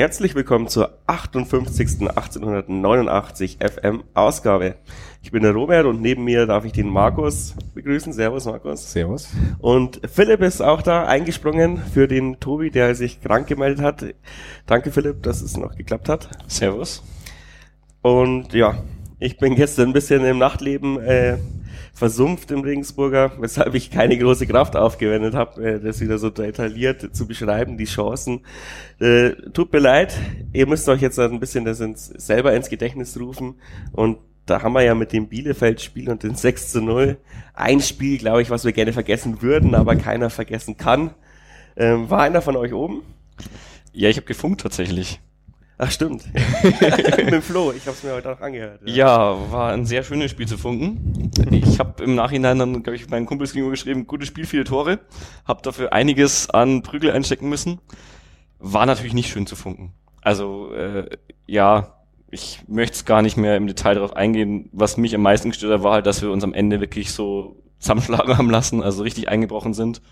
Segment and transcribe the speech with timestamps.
[0.00, 2.08] Herzlich willkommen zur 58.
[2.08, 4.76] 1889 FM Ausgabe.
[5.22, 8.14] Ich bin der Robert und neben mir darf ich den Markus begrüßen.
[8.14, 8.92] Servus Markus.
[8.92, 9.28] Servus.
[9.58, 14.02] Und Philipp ist auch da eingesprungen für den Tobi, der sich krank gemeldet hat.
[14.64, 16.30] Danke Philipp, dass es noch geklappt hat.
[16.46, 17.02] Servus.
[18.00, 18.82] Und ja,
[19.18, 21.36] ich bin gestern ein bisschen im Nachtleben äh,
[22.00, 27.14] versumpft im Regensburger, weshalb ich keine große Kraft aufgewendet habe, äh, das wieder so detailliert
[27.14, 28.40] zu beschreiben, die Chancen.
[29.00, 30.16] Äh, tut mir leid,
[30.54, 33.56] ihr müsst euch jetzt ein bisschen das ins, selber ins Gedächtnis rufen
[33.92, 37.18] und da haben wir ja mit dem Bielefeld-Spiel und den 6 zu 0
[37.52, 41.10] ein Spiel, glaube ich, was wir gerne vergessen würden, aber keiner vergessen kann.
[41.76, 43.02] Ähm, war einer von euch oben?
[43.92, 45.20] Ja, ich habe gefunkt tatsächlich.
[45.82, 46.24] Ach stimmt.
[47.30, 48.80] Mit Flo, ich habe es mir heute auch angehört.
[48.84, 49.32] Ja.
[49.32, 49.50] ja.
[49.50, 51.30] war ein sehr schönes Spiel zu funken.
[51.50, 54.98] Ich habe im Nachhinein dann, glaube ich, meinen Kumpels gegenüber geschrieben, gutes Spiel, viele Tore.
[55.46, 57.80] Habe dafür einiges an Prügel einstecken müssen.
[58.58, 59.94] War natürlich nicht schön zu funken.
[60.20, 61.08] Also äh,
[61.46, 61.94] ja,
[62.30, 64.68] ich möchte es gar nicht mehr im Detail darauf eingehen.
[64.72, 67.56] Was mich am meisten gestört hat, war halt, dass wir uns am Ende wirklich so
[67.78, 70.02] zusammenschlagen haben lassen, also richtig eingebrochen sind.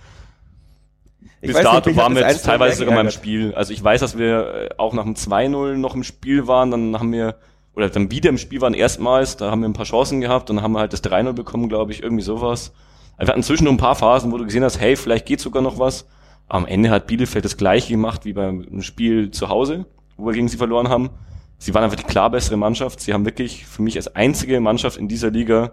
[1.40, 3.54] Ich Bis dato waren wir jetzt teilweise sogar mal im Spiel.
[3.54, 6.98] Also ich weiß, dass wir äh, auch nach dem 2-0 noch im Spiel waren, dann
[6.98, 7.36] haben wir,
[7.74, 10.56] oder dann wieder im Spiel waren erstmals, da haben wir ein paar Chancen gehabt und
[10.56, 12.72] dann haben wir halt das 3-0 bekommen, glaube ich, irgendwie sowas.
[13.16, 15.62] Also wir hatten zwischen ein paar Phasen, wo du gesehen hast, hey, vielleicht geht sogar
[15.62, 16.06] noch was.
[16.48, 20.48] Am Ende hat Bielefeld das gleiche gemacht wie beim Spiel zu Hause, wo wir gegen
[20.48, 21.10] sie verloren haben.
[21.58, 23.00] Sie waren einfach die klar bessere Mannschaft.
[23.00, 25.72] Sie haben wirklich für mich als einzige Mannschaft in dieser Liga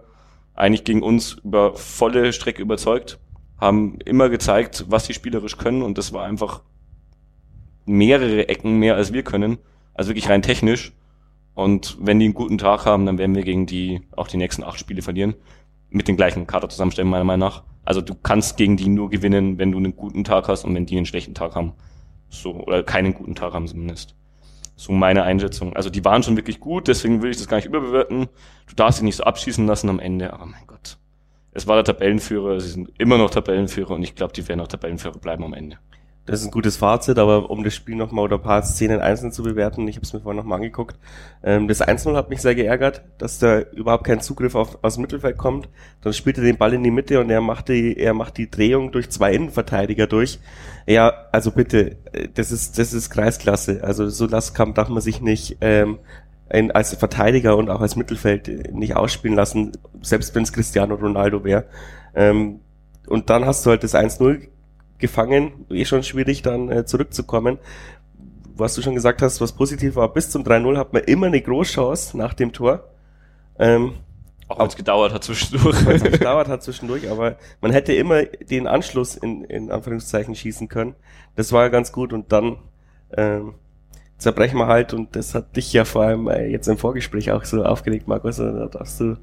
[0.53, 3.19] eigentlich gegen uns über volle Strecke überzeugt
[3.57, 6.61] haben immer gezeigt, was sie spielerisch können und das war einfach
[7.85, 9.57] mehrere Ecken mehr als wir können,
[9.93, 10.93] also wirklich rein technisch.
[11.53, 14.63] Und wenn die einen guten Tag haben, dann werden wir gegen die auch die nächsten
[14.63, 15.35] acht Spiele verlieren.
[15.89, 17.63] Mit den gleichen Kader zusammenstellen, meiner Meinung nach.
[17.85, 20.85] Also du kannst gegen die nur gewinnen, wenn du einen guten Tag hast und wenn
[20.85, 21.73] die einen schlechten Tag haben.
[22.27, 24.15] So, oder keinen guten Tag haben zumindest.
[24.75, 25.73] So meine Einschätzung.
[25.77, 28.27] Also die waren schon wirklich gut, deswegen will ich das gar nicht überbewerten.
[28.67, 30.97] Du darfst sie nicht so abschießen lassen am Ende, aber mein Gott
[31.55, 34.67] es war der Tabellenführer, sie sind immer noch Tabellenführer und ich glaube, die werden auch
[34.67, 35.77] Tabellenführer bleiben am Ende.
[36.25, 39.31] Das ist ein gutes Fazit, aber um das Spiel nochmal oder ein paar Szenen einzeln
[39.31, 40.97] zu bewerten, ich habe es mir vorhin nochmal angeguckt.
[41.43, 45.01] Ähm, das 1-0 hat mich sehr geärgert, dass da überhaupt kein Zugriff auf, aus dem
[45.01, 45.69] Mittelfeld kommt.
[46.01, 48.49] Dann spielt er den Ball in die Mitte und er macht die, er macht die
[48.49, 50.39] Drehung durch zwei Innenverteidiger durch.
[50.87, 53.83] Ja, also bitte, äh, das ist, das ist Kreisklasse.
[53.83, 55.99] Also so Lastkampf darf man sich nicht ähm,
[56.49, 61.43] ein, als Verteidiger und auch als Mittelfeld nicht ausspielen lassen, selbst wenn es Cristiano Ronaldo
[61.43, 61.65] wäre.
[62.13, 62.59] Ähm,
[63.07, 64.47] und dann hast du halt das 1-0
[64.97, 67.57] gefangen, eh schon schwierig dann äh, zurückzukommen.
[68.55, 71.41] Was du schon gesagt hast, was positiv war, bis zum 3-0 hat man immer eine
[71.41, 72.87] Großchance nach dem Tor.
[73.59, 73.95] Ähm,
[74.47, 75.85] auch wenn es gedauert hat zwischendurch.
[75.85, 80.67] Wenn es gedauert hat zwischendurch, aber man hätte immer den Anschluss in, in Anführungszeichen schießen
[80.67, 80.95] können.
[81.35, 82.57] Das war ja ganz gut und dann
[83.17, 83.55] ähm,
[84.17, 87.43] zerbrechen wir halt und das hat dich ja vor allem äh, jetzt im Vorgespräch auch
[87.43, 89.17] so aufgelegt, Markus, also da darfst du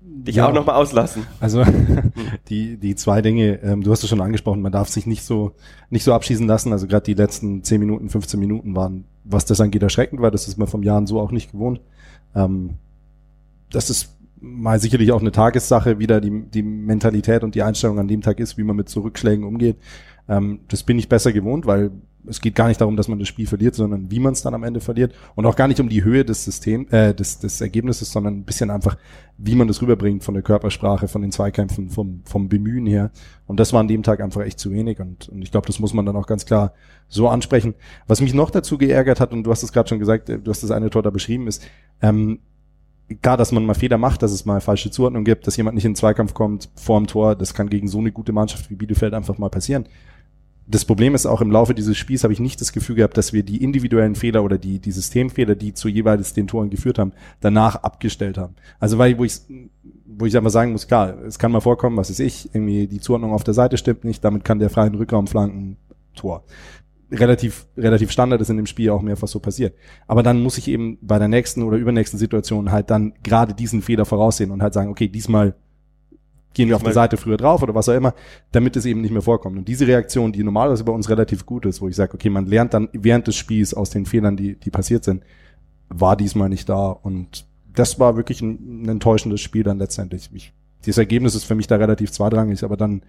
[0.00, 0.48] dich ja.
[0.48, 1.26] auch nochmal auslassen.
[1.40, 1.64] Also
[2.48, 5.52] die, die zwei Dinge, ähm, du hast es schon angesprochen, man darf sich nicht so,
[5.90, 6.72] nicht so abschießen lassen.
[6.72, 10.48] Also gerade die letzten 10 Minuten, 15 Minuten waren, was das angeht, erschreckend, weil das
[10.48, 11.80] ist man vom Jahren so auch nicht gewohnt.
[12.34, 12.74] Ähm,
[13.70, 17.98] das ist mal sicherlich auch eine Tagessache, wie da die, die Mentalität und die Einstellung
[17.98, 19.76] an dem Tag ist, wie man mit Zurückschlägen umgeht.
[20.28, 21.90] Ähm, das bin ich besser gewohnt, weil
[22.28, 24.54] es geht gar nicht darum, dass man das Spiel verliert, sondern wie man es dann
[24.54, 25.14] am Ende verliert.
[25.34, 28.44] Und auch gar nicht um die Höhe des Systems, äh, des, des Ergebnisses, sondern ein
[28.44, 28.96] bisschen einfach,
[29.36, 33.10] wie man das rüberbringt von der Körpersprache, von den Zweikämpfen, vom, vom Bemühen her.
[33.46, 35.00] Und das war an dem Tag einfach echt zu wenig.
[35.00, 36.72] Und, und ich glaube, das muss man dann auch ganz klar
[37.08, 37.74] so ansprechen.
[38.06, 40.50] Was mich noch dazu geärgert hat, und du hast es gerade schon gesagt, äh, du
[40.50, 41.66] hast das eine Tor da beschrieben, ist,
[42.02, 42.40] ähm,
[43.22, 45.84] klar, dass man mal Fehler macht, dass es mal falsche Zuordnung gibt, dass jemand nicht
[45.84, 48.74] in den Zweikampf kommt vor dem Tor, das kann gegen so eine gute Mannschaft wie
[48.74, 49.86] Bielefeld einfach mal passieren
[50.70, 53.32] das Problem ist auch im Laufe dieses Spiels habe ich nicht das Gefühl gehabt, dass
[53.32, 57.12] wir die individuellen Fehler oder die, die Systemfehler, die zu jeweils den Toren geführt haben,
[57.40, 58.54] danach abgestellt haben.
[58.78, 59.40] Also weil, wo ich,
[60.06, 63.00] wo ich einfach sagen muss, klar, es kann mal vorkommen, was ist ich, irgendwie die
[63.00, 65.78] Zuordnung auf der Seite stimmt nicht, damit kann der freien Rückraum flanken,
[66.14, 66.44] Tor.
[67.10, 69.74] Relativ, relativ Standard ist in dem Spiel auch mehrfach so passiert.
[70.06, 73.80] Aber dann muss ich eben bei der nächsten oder übernächsten Situation halt dann gerade diesen
[73.80, 75.54] Fehler voraussehen und halt sagen, okay, diesmal
[76.54, 78.14] gehen wir auf der Seite früher drauf oder was auch immer,
[78.52, 79.58] damit es eben nicht mehr vorkommt.
[79.58, 82.46] Und diese Reaktion, die normalerweise bei uns relativ gut ist, wo ich sage, okay, man
[82.46, 85.22] lernt dann während des Spiels aus den Fehlern, die, die passiert sind,
[85.88, 86.88] war diesmal nicht da.
[86.88, 90.30] Und das war wirklich ein, ein enttäuschendes Spiel dann letztendlich.
[90.32, 90.52] Ich,
[90.84, 93.02] dieses Ergebnis ist für mich da relativ zweitrangig, aber dann,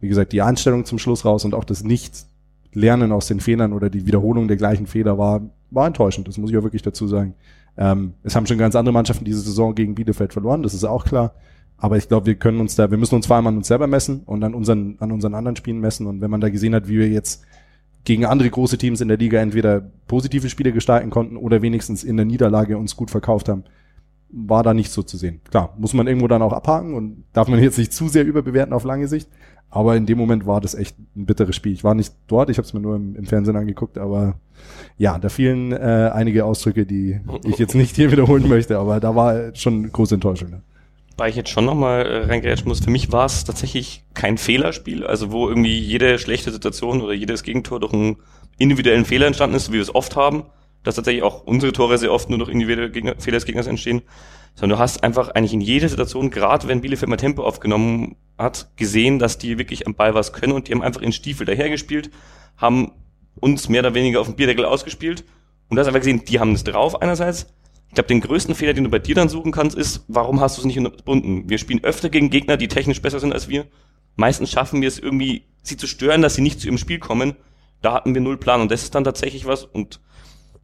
[0.00, 3.88] wie gesagt, die Einstellung zum Schluss raus und auch das Nicht-Lernen aus den Fehlern oder
[3.88, 6.28] die Wiederholung der gleichen Fehler war, war enttäuschend.
[6.28, 7.34] Das muss ich auch wirklich dazu sagen.
[7.76, 11.04] Ähm, es haben schon ganz andere Mannschaften diese Saison gegen Bielefeld verloren, das ist auch
[11.04, 11.34] klar.
[11.80, 13.86] Aber ich glaube, wir können uns da, wir müssen uns vor allem an uns selber
[13.86, 16.06] messen und an unseren, an unseren anderen Spielen messen.
[16.06, 17.42] Und wenn man da gesehen hat, wie wir jetzt
[18.04, 22.16] gegen andere große Teams in der Liga entweder positive Spiele gestalten konnten oder wenigstens in
[22.16, 23.64] der Niederlage uns gut verkauft haben,
[24.30, 25.40] war da nicht so zu sehen.
[25.50, 28.74] Klar, muss man irgendwo dann auch abhaken und darf man jetzt nicht zu sehr überbewerten
[28.74, 29.28] auf lange Sicht.
[29.70, 31.72] Aber in dem Moment war das echt ein bitteres Spiel.
[31.72, 34.34] Ich war nicht dort, ich habe es mir nur im, im, Fernsehen angeguckt, aber
[34.98, 39.14] ja, da fielen äh, einige Ausdrücke, die ich jetzt nicht hier wiederholen möchte, aber da
[39.14, 40.50] war schon große Enttäuschung.
[40.50, 40.62] Ne?
[41.20, 45.06] Weil ich jetzt schon nochmal äh, reingerätschen muss, für mich war es tatsächlich kein Fehlerspiel,
[45.06, 48.16] also wo irgendwie jede schlechte Situation oder jedes Gegentor durch einen
[48.56, 50.44] individuellen Fehler entstanden ist, so wie wir es oft haben,
[50.82, 54.00] dass tatsächlich auch unsere Tore sehr oft nur durch individuelle Gegner, Fehler des Gegners entstehen,
[54.54, 58.70] sondern du hast einfach eigentlich in jeder Situation, gerade wenn Bielefeld mal Tempo aufgenommen hat,
[58.76, 62.10] gesehen, dass die wirklich am Ball was können und die haben einfach in Stiefel dahergespielt,
[62.56, 62.92] haben
[63.40, 65.24] uns mehr oder weniger auf dem Bierdeckel ausgespielt.
[65.68, 67.46] Und du hast einfach gesehen, die haben es drauf einerseits.
[67.90, 70.56] Ich glaube, den größten Fehler, den du bei dir dann suchen kannst, ist, warum hast
[70.56, 71.50] du es nicht unterbunden?
[71.50, 73.66] Wir spielen öfter gegen Gegner, die technisch besser sind als wir.
[74.14, 77.34] Meistens schaffen wir es irgendwie, sie zu stören, dass sie nicht zu ihrem Spiel kommen.
[77.82, 80.00] Da hatten wir null Plan und das ist dann tatsächlich was und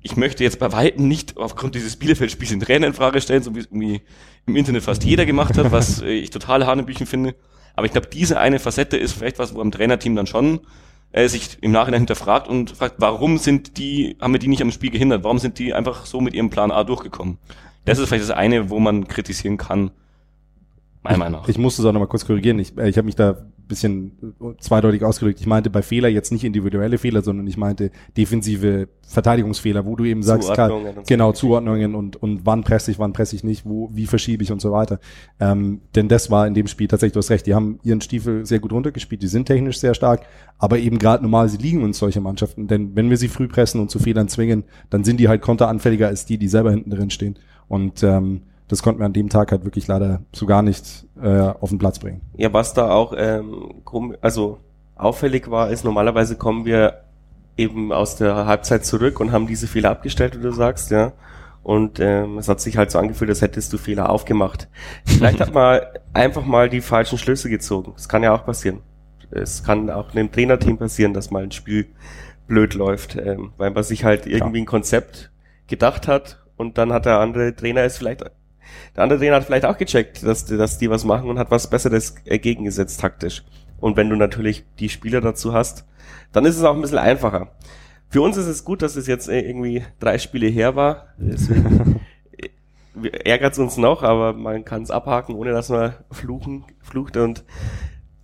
[0.02, 3.56] ich möchte jetzt bei Weitem nicht aufgrund dieses Bielefeld-Spiels den Trainer in Frage stellen, so
[3.56, 4.02] wie es irgendwie
[4.46, 7.34] im Internet fast jeder gemacht hat, was äh, ich total Hanebüchen finde.
[7.74, 10.60] Aber ich glaube, diese eine Facette ist vielleicht was, wo am Trainerteam dann schon
[11.12, 14.70] äh, sich im Nachhinein hinterfragt und fragt, warum sind die, haben wir die nicht am
[14.70, 15.24] Spiel gehindert?
[15.24, 17.38] Warum sind die einfach so mit ihrem Plan A durchgekommen?
[17.84, 19.90] Das ist vielleicht das eine, wo man kritisieren kann.
[21.02, 21.48] Meiner Meinung nach.
[21.48, 22.58] Ich musste es auch nochmal kurz korrigieren.
[22.58, 25.40] Ich, äh, ich habe mich da bisschen zweideutig ausgedrückt.
[25.40, 30.04] Ich meinte bei Fehler jetzt nicht individuelle Fehler, sondern ich meinte defensive Verteidigungsfehler, wo du
[30.04, 33.64] eben sagst, Zuordnungen kann, genau, Zuordnungen und, und wann presse ich, wann presse ich nicht,
[33.64, 35.00] wo, wie verschiebe ich und so weiter.
[35.40, 38.46] Ähm, denn das war in dem Spiel tatsächlich, du hast recht, die haben ihren Stiefel
[38.46, 40.26] sehr gut runtergespielt, die sind technisch sehr stark,
[40.58, 43.80] aber eben gerade normal, sie liegen uns solche Mannschaften, denn wenn wir sie früh pressen
[43.80, 47.10] und zu Fehlern zwingen, dann sind die halt konteranfälliger als die, die selber hinten drin
[47.10, 47.38] stehen.
[47.68, 51.40] Und ähm, das konnten wir an dem Tag halt wirklich leider so gar nicht äh,
[51.40, 52.20] auf den Platz bringen.
[52.36, 53.82] Ja, was da auch ähm,
[54.20, 54.58] also
[54.96, 57.02] auffällig war, ist normalerweise kommen wir
[57.56, 61.12] eben aus der Halbzeit zurück und haben diese Fehler abgestellt, wie du sagst, ja.
[61.62, 64.68] Und ähm, es hat sich halt so angefühlt, als hättest du Fehler aufgemacht.
[65.04, 65.80] Vielleicht hat man
[66.12, 67.92] einfach mal die falschen Schlüsse gezogen.
[67.96, 68.80] Das kann ja auch passieren.
[69.30, 71.86] Es kann auch einem Trainerteam passieren, dass mal ein Spiel
[72.46, 75.32] blöd läuft, ähm, weil man sich halt irgendwie ein Konzept
[75.66, 78.24] gedacht hat und dann hat der andere Trainer es vielleicht
[78.94, 81.68] der andere Trainer hat vielleicht auch gecheckt, dass, dass die was machen und hat was
[81.68, 83.44] Besseres entgegengesetzt taktisch.
[83.78, 85.84] Und wenn du natürlich die Spieler dazu hast,
[86.32, 87.48] dann ist es auch ein bisschen einfacher.
[88.08, 91.08] Für uns ist es gut, dass es jetzt irgendwie drei Spiele her war.
[93.24, 97.16] Ärgert es uns noch, aber man kann es abhaken, ohne dass man fluchen, flucht.
[97.16, 97.44] Und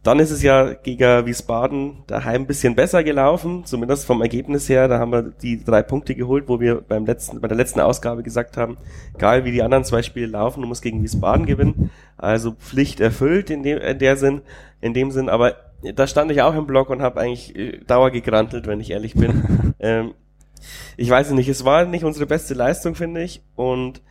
[0.02, 4.88] dann ist es ja gegen Wiesbaden daheim ein bisschen besser gelaufen, zumindest vom Ergebnis her.
[4.88, 8.24] Da haben wir die drei Punkte geholt, wo wir beim letzten, bei der letzten Ausgabe
[8.24, 8.78] gesagt haben,
[9.14, 11.90] egal wie die anderen zwei Spiele laufen, du musst gegen Wiesbaden gewinnen.
[12.16, 14.42] Also Pflicht erfüllt in dem, in der Sinn,
[14.80, 15.28] in dem Sinn.
[15.28, 15.54] Aber
[15.94, 19.14] da stand ich auch im Blog und habe eigentlich äh, Dauer gegrantelt, wenn ich ehrlich
[19.14, 19.74] bin.
[19.78, 20.14] ähm,
[20.96, 23.42] ich weiß nicht, es war nicht unsere beste Leistung, finde ich.
[23.54, 24.02] Und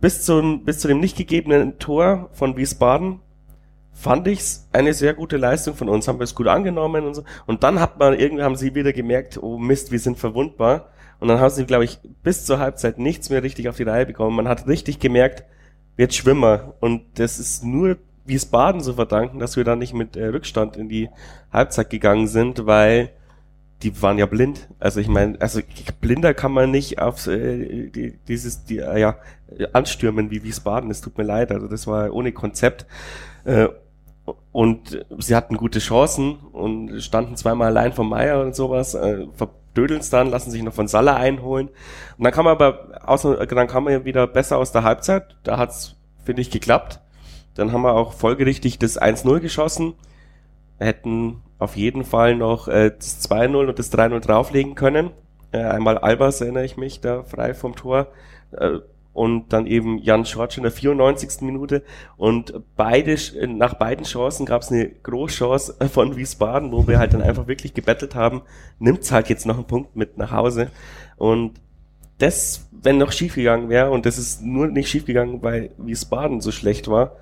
[0.00, 3.20] bis zum, bis zu dem nicht gegebenen Tor von Wiesbaden
[3.98, 7.24] fand ich's eine sehr gute Leistung von uns, haben wir es gut angenommen und so.
[7.46, 10.90] Und dann hat man irgendwie haben sie wieder gemerkt, oh Mist, wir sind verwundbar.
[11.18, 14.06] Und dann haben sie, glaube ich, bis zur Halbzeit nichts mehr richtig auf die Reihe
[14.06, 14.36] bekommen.
[14.36, 15.44] Man hat richtig gemerkt,
[15.96, 16.74] wird Schwimmer.
[16.78, 20.88] Und das ist nur Wiesbaden zu verdanken, dass wir da nicht mit äh, Rückstand in
[20.88, 21.08] die
[21.52, 23.10] Halbzeit gegangen sind, weil
[23.82, 24.68] die waren ja blind.
[24.78, 25.60] Also ich meine, also
[26.00, 29.16] blinder kann man nicht auf äh, die, dieses die, äh, ja
[29.72, 30.88] anstürmen wie Wiesbaden.
[30.88, 31.50] Es tut mir leid.
[31.50, 32.86] Also das war ohne Konzept.
[33.44, 33.68] Äh,
[34.52, 40.00] und sie hatten gute Chancen und standen zweimal allein vom Meier und sowas, äh, verdödeln
[40.00, 41.68] es dann, lassen sich noch von Salah einholen.
[42.16, 45.36] Und dann kam man aber aus, dann kam man wieder besser aus der Halbzeit.
[45.42, 47.00] Da hat's, finde ich, geklappt.
[47.54, 49.94] Dann haben wir auch folgerichtig das 1-0 geschossen.
[50.78, 55.10] Hätten auf jeden Fall noch äh, das 2-0 und das 3-0 drauflegen können.
[55.50, 58.08] Äh, einmal Albers erinnere ich mich, da frei vom Tor.
[58.52, 58.78] Äh,
[59.18, 61.40] und dann eben Jan Schortsch in der 94.
[61.40, 61.82] Minute.
[62.16, 63.16] Und beide,
[63.48, 67.74] nach beiden Chancen gab es eine Großchance von Wiesbaden, wo wir halt dann einfach wirklich
[67.74, 68.42] gebettelt haben,
[68.78, 70.70] nimmt's halt jetzt noch einen Punkt mit nach Hause.
[71.16, 71.60] Und
[72.18, 76.86] das, wenn noch schiefgegangen wäre, und das ist nur nicht schiefgegangen, weil Wiesbaden so schlecht
[76.86, 77.16] war,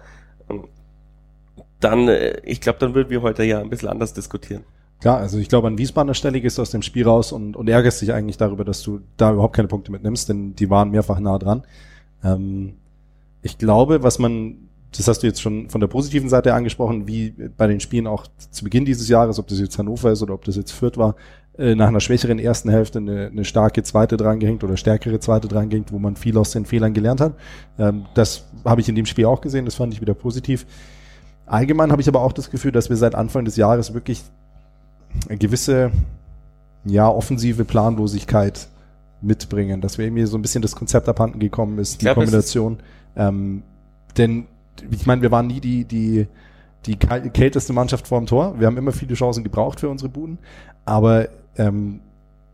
[1.80, 4.64] dann, äh, ich glaube, dann würden wir heute ja ein bisschen anders diskutieren.
[5.00, 7.68] Klar, also ich glaube, an Wiesbadener Stelle gehst du aus dem Spiel raus und, und
[7.68, 11.20] ärgerst dich eigentlich darüber, dass du da überhaupt keine Punkte mitnimmst, denn die waren mehrfach
[11.20, 11.64] nah dran.
[12.24, 12.74] Ähm,
[13.42, 17.34] ich glaube, was man, das hast du jetzt schon von der positiven Seite angesprochen, wie
[17.56, 20.44] bei den Spielen auch zu Beginn dieses Jahres, ob das jetzt Hannover ist oder ob
[20.44, 21.14] das jetzt Fürth war,
[21.58, 25.92] äh, nach einer schwächeren ersten Hälfte eine, eine starke zweite drangehängt oder stärkere zweite drangehängt,
[25.92, 27.34] wo man viel aus den Fehlern gelernt hat.
[27.78, 30.66] Ähm, das habe ich in dem Spiel auch gesehen, das fand ich wieder positiv.
[31.44, 34.24] Allgemein habe ich aber auch das Gefühl, dass wir seit Anfang des Jahres wirklich
[35.28, 35.90] gewisse,
[36.84, 38.68] ja, offensive Planlosigkeit
[39.20, 42.24] mitbringen, dass wir irgendwie so ein bisschen das Konzept abhanden gekommen ist, die glaub, es
[42.24, 42.78] Kombination.
[43.16, 43.62] Ähm,
[44.16, 44.46] denn
[44.90, 46.26] ich meine, wir waren nie die, die,
[46.86, 48.58] die kälteste Mannschaft vorm Tor.
[48.58, 50.38] Wir haben immer viele Chancen gebraucht für unsere Buden.
[50.84, 52.00] Aber ähm,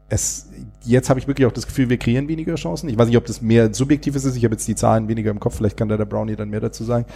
[0.08, 0.48] es,
[0.84, 2.88] jetzt habe ich wirklich auch das Gefühl, wir kreieren weniger Chancen.
[2.88, 4.36] Ich weiß nicht, ob das mehr subjektives ist.
[4.36, 5.56] Ich habe jetzt die Zahlen weniger im Kopf.
[5.56, 7.06] Vielleicht kann da der Brownie dann mehr dazu sagen.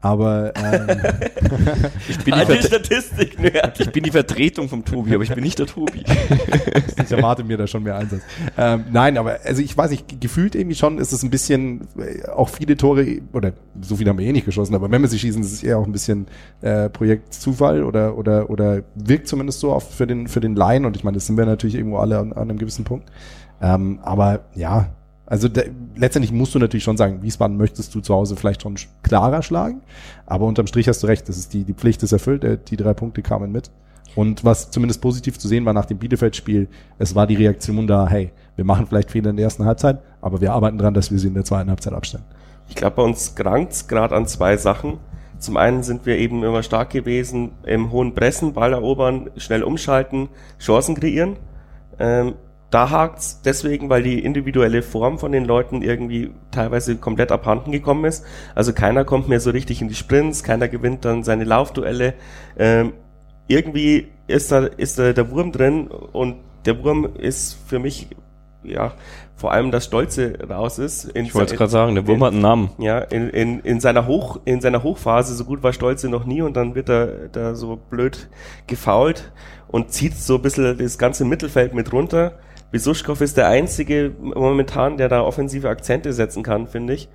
[0.00, 0.86] Aber ähm,
[2.08, 3.80] Ich bin, die Statistik, nerd.
[3.80, 6.04] ich bin die Vertretung vom Tobi, aber ich bin nicht der Tobi.
[7.04, 8.20] ich erwarte mir da schon mehr Einsatz.
[8.58, 12.28] Ähm, nein, aber also ich weiß nicht, gefühlt irgendwie schon ist es ein bisschen, äh,
[12.28, 15.18] auch viele Tore, oder so viele haben wir eh nicht geschossen, aber wenn wir sie
[15.18, 16.26] schießen, ist es eher auch ein bisschen
[16.60, 20.84] äh, Projekt Zufall oder, oder, oder wirkt zumindest so auf für den, für den Laien
[20.84, 23.10] und ich meine, das sind wir natürlich irgendwo alle an, an einem gewissen Punkt.
[23.62, 24.90] Ähm, aber ja,
[25.26, 28.76] also de, letztendlich musst du natürlich schon sagen, Wiesbaden möchtest du zu Hause vielleicht schon
[28.76, 29.80] sch- klarer schlagen,
[30.26, 32.76] aber unterm Strich hast du recht, das ist die, die Pflicht ist erfüllt, äh, die
[32.76, 33.70] drei Punkte kamen mit.
[34.16, 38.06] Und was zumindest positiv zu sehen war nach dem Bielefeld-Spiel, es war die Reaktion da,
[38.06, 41.18] hey, wir machen vielleicht Fehler in der ersten Halbzeit, aber wir arbeiten dran, dass wir
[41.18, 42.24] sie in der zweiten Halbzeit abstellen.
[42.68, 44.98] Ich glaube, bei uns krankt's gerade an zwei Sachen.
[45.38, 50.28] Zum einen sind wir eben immer stark gewesen im hohen Pressen, Ball erobern, schnell umschalten,
[50.60, 51.36] Chancen kreieren.
[51.98, 52.34] Ähm,
[52.74, 58.04] da hakt's deswegen, weil die individuelle Form von den Leuten irgendwie teilweise komplett abhanden gekommen
[58.04, 58.24] ist.
[58.56, 62.14] Also keiner kommt mehr so richtig in die Sprints, keiner gewinnt dann seine Laufduelle.
[62.58, 62.94] Ähm,
[63.46, 68.08] irgendwie ist da, ist da der Wurm drin und der Wurm ist für mich,
[68.64, 68.94] ja,
[69.36, 71.04] vor allem das Stolze raus ist.
[71.04, 72.70] In Ich wollte gerade sagen, der Wurm hat einen Namen.
[72.78, 76.42] ja, in, in, in seiner Hoch, in seiner Hochphase, so gut war Stolze noch nie
[76.42, 78.28] und dann wird er da so blöd
[78.66, 79.30] gefault
[79.68, 82.32] und zieht so ein bisschen das ganze Mittelfeld mit runter.
[82.74, 87.08] Besuschkow ist der einzige momentan, der da offensive Akzente setzen kann, finde ich.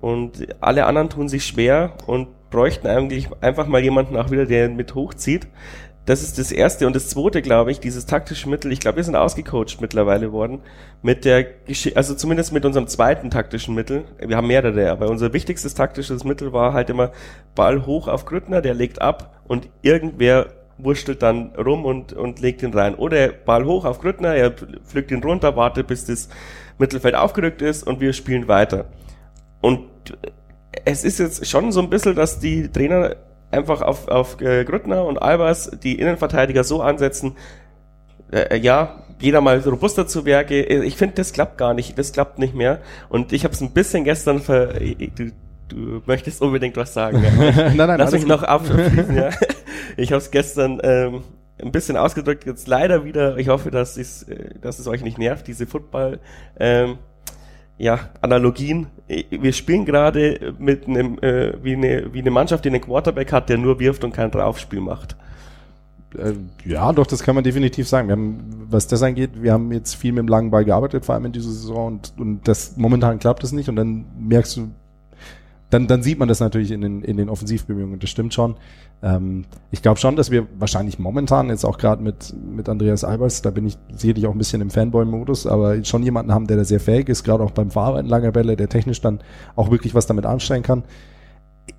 [0.00, 4.68] Und alle anderen tun sich schwer und bräuchten eigentlich einfach mal jemanden auch wieder, der
[4.68, 5.48] mit hochzieht.
[6.06, 6.86] Das ist das erste.
[6.86, 10.60] Und das zweite, glaube ich, dieses taktische Mittel, ich glaube, wir sind ausgecoacht mittlerweile worden,
[11.02, 14.04] mit der, Gesch also zumindest mit unserem zweiten taktischen Mittel.
[14.24, 17.10] Wir haben mehrere, aber unser wichtigstes taktisches Mittel war halt immer
[17.56, 20.46] Ball hoch auf Grüttner, der legt ab und irgendwer
[20.78, 22.94] wurstelt dann rum und, und legt ihn rein.
[22.94, 26.28] Oder Ball hoch auf Grüttner, er pflückt ihn runter, wartet, bis das
[26.78, 28.86] Mittelfeld aufgerückt ist und wir spielen weiter.
[29.60, 29.88] Und
[30.84, 33.16] es ist jetzt schon so ein bisschen, dass die Trainer
[33.50, 37.36] einfach auf, auf äh, Grüttner und Albers die Innenverteidiger so ansetzen,
[38.32, 40.62] äh, ja, jeder mal robuster zu Werke.
[40.62, 42.80] Ich finde, das klappt gar nicht, das klappt nicht mehr.
[43.08, 44.74] Und ich habe es ein bisschen gestern ver...
[45.74, 47.22] Du, möchtest unbedingt was sagen.
[47.22, 47.30] Ja.
[47.74, 49.30] nein, nein, Lass mich noch abschließen, ja.
[49.96, 51.22] Ich habe es gestern ähm,
[51.60, 53.36] ein bisschen ausgedrückt, jetzt leider wieder.
[53.38, 56.20] Ich hoffe, dass es, äh, dass es euch nicht nervt, diese Football,
[56.60, 56.98] ähm,
[57.76, 58.86] ja, Analogien.
[59.08, 63.48] Wir spielen gerade mit einem, äh, wie, eine, wie eine Mannschaft, die einen Quarterback hat,
[63.48, 65.16] der nur wirft und kein Draufspiel macht.
[66.16, 68.06] Äh, Ja, doch, das kann man definitiv sagen.
[68.06, 71.16] Wir haben, was das angeht, wir haben jetzt viel mit dem langen Ball gearbeitet, vor
[71.16, 74.70] allem in dieser Saison und, und das momentan klappt es nicht und dann merkst du,
[75.74, 77.98] dann, dann sieht man das natürlich in den, in den Offensivbemühungen.
[77.98, 78.54] Das stimmt schon.
[79.02, 83.42] Ähm, ich glaube schon, dass wir wahrscheinlich momentan jetzt auch gerade mit, mit Andreas Albers,
[83.42, 86.64] da bin ich sicherlich auch ein bisschen im Fanboy-Modus, aber schon jemanden haben, der da
[86.64, 89.20] sehr fähig ist, gerade auch beim Verarbeiten langer Bälle, der technisch dann
[89.56, 90.84] auch wirklich was damit anstellen kann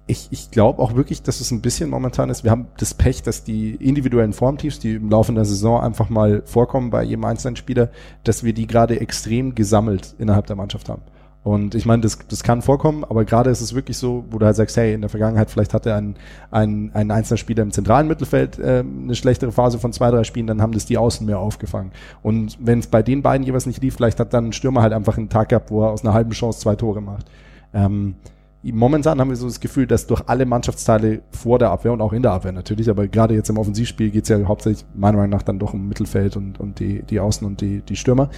[0.08, 2.44] ich, ich glaube auch wirklich, dass es ein bisschen momentan ist.
[2.44, 6.42] Wir haben das Pech, dass die individuellen Formtiefs, die im Laufe der Saison einfach mal
[6.46, 7.90] vorkommen bei jedem einzelnen Spieler,
[8.24, 11.02] dass wir die gerade extrem gesammelt innerhalb der Mannschaft haben.
[11.46, 14.48] Und ich meine, das, das kann vorkommen, aber gerade ist es wirklich so, wo du
[14.48, 16.16] halt sagst, hey, in der Vergangenheit vielleicht hatte ein,
[16.50, 20.48] ein, ein einzelner Spieler im zentralen Mittelfeld äh, eine schlechtere Phase von zwei, drei Spielen,
[20.48, 21.92] dann haben das die Außen mehr aufgefangen.
[22.24, 24.92] Und wenn es bei den beiden jeweils nicht lief, vielleicht hat dann ein Stürmer halt
[24.92, 27.28] einfach einen Tag gehabt, wo er aus einer halben Chance zwei Tore macht.
[27.75, 28.16] Ähm,
[28.64, 32.14] momentan haben wir so das Gefühl, dass durch alle Mannschaftsteile vor der Abwehr und auch
[32.14, 35.44] in der Abwehr natürlich, aber gerade jetzt im Offensivspiel geht's ja hauptsächlich meiner Meinung nach
[35.44, 38.32] dann doch um Mittelfeld und, und die, die Außen und die, die Stürmer,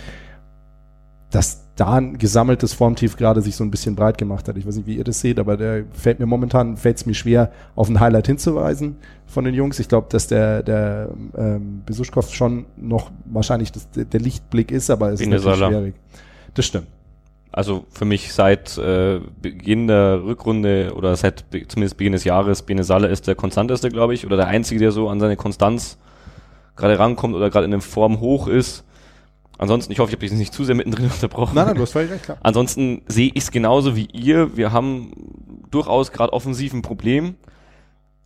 [1.31, 4.57] dass da ein gesammeltes Formtief gerade sich so ein bisschen breit gemacht hat.
[4.57, 7.13] Ich weiß nicht, wie ihr das seht, aber der fällt mir momentan, fällt es mir
[7.13, 9.79] schwer, auf ein Highlight hinzuweisen von den Jungs.
[9.79, 15.11] Ich glaube, dass der, der ähm, Besuschkow schon noch wahrscheinlich das, der Lichtblick ist, aber
[15.11, 15.95] es ist natürlich schwierig.
[16.55, 16.87] Das stimmt.
[17.51, 23.07] Also für mich seit äh, Beginn der Rückrunde oder seit zumindest Beginn des Jahres, Benesala
[23.07, 25.97] ist der konstanteste, glaube ich, oder der einzige, der so an seine Konstanz
[26.75, 28.83] gerade rankommt oder gerade in der Form hoch ist.
[29.57, 31.55] Ansonsten, ich hoffe, ich habe dich nicht zu sehr mittendrin unterbrochen.
[31.55, 32.37] Nein, nein, du hast völlig recht, klar.
[32.41, 34.55] Ansonsten sehe ich es genauso wie ihr.
[34.55, 35.11] Wir haben
[35.71, 37.35] durchaus gerade offensiv ein Problem.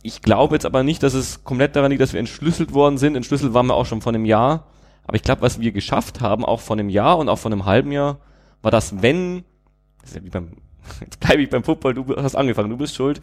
[0.02, 3.14] Ich glaube jetzt aber nicht, dass es komplett daran liegt, dass wir entschlüsselt worden sind.
[3.14, 4.66] Entschlüsselt waren wir auch schon vor einem Jahr.
[5.04, 7.64] Aber ich glaube, was wir geschafft haben, auch vor einem Jahr und auch vor einem
[7.64, 8.18] halben Jahr,
[8.60, 9.44] war das, wenn,
[10.00, 10.50] das ist ja wie beim,
[11.00, 13.20] jetzt bleibe ich beim Football, du hast angefangen, du bist schuld.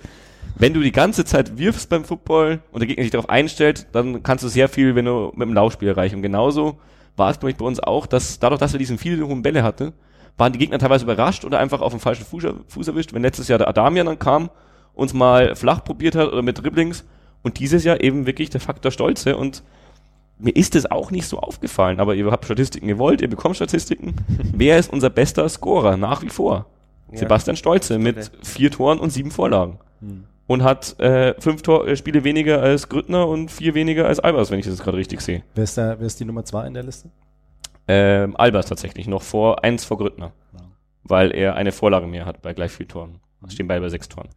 [0.55, 4.23] Wenn du die ganze Zeit wirfst beim Football und der Gegner sich darauf einstellt, dann
[4.23, 6.17] kannst du sehr viel, wenn du mit dem Laufspiel erreichen.
[6.17, 6.79] Und genauso
[7.19, 9.63] war es, glaube ich, bei uns auch, dass dadurch, dass wir diesen vielen hohen Bälle
[9.63, 9.93] hatten,
[10.37, 13.13] waren die Gegner teilweise überrascht oder einfach auf den falschen Fuß, Fuß erwischt.
[13.13, 14.49] Wenn letztes Jahr der Adamian dann kam,
[14.93, 17.05] uns mal flach probiert hat oder mit Dribblings
[17.43, 19.63] und dieses Jahr eben wirklich der Faktor Stolze und
[20.39, 24.15] mir ist es auch nicht so aufgefallen, aber ihr habt Statistiken gewollt, ihr bekommt Statistiken.
[24.53, 26.67] Wer ist unser bester Scorer nach wie vor?
[27.11, 29.79] Ja, Sebastian Stolze mit vier Toren und sieben Vorlagen.
[29.99, 30.23] Hm.
[30.49, 34.49] Und hat äh, fünf Tor äh, Spiele weniger als Grüttner und vier weniger als Albers,
[34.49, 35.43] wenn ich das gerade richtig sehe.
[35.53, 37.11] Wer ist, da, wer ist die Nummer zwei in der Liste?
[37.87, 40.31] Ähm, Albers tatsächlich, noch vor eins vor Grüttner.
[40.53, 40.61] Ja.
[41.03, 43.19] Weil er eine Vorlage mehr hat bei gleich vier Toren.
[43.41, 43.49] Mhm.
[43.51, 44.29] Stehen beide bei sechs Toren.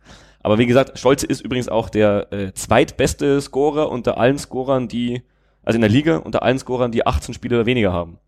[0.42, 5.22] Aber wie gesagt, Stolze ist übrigens auch der äh, zweitbeste Scorer unter allen Scorern, die,
[5.62, 8.18] also in der Liga, unter allen Scorern, die 18 Spiele oder weniger haben.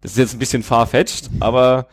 [0.00, 1.88] Das ist jetzt ein bisschen farfetched, aber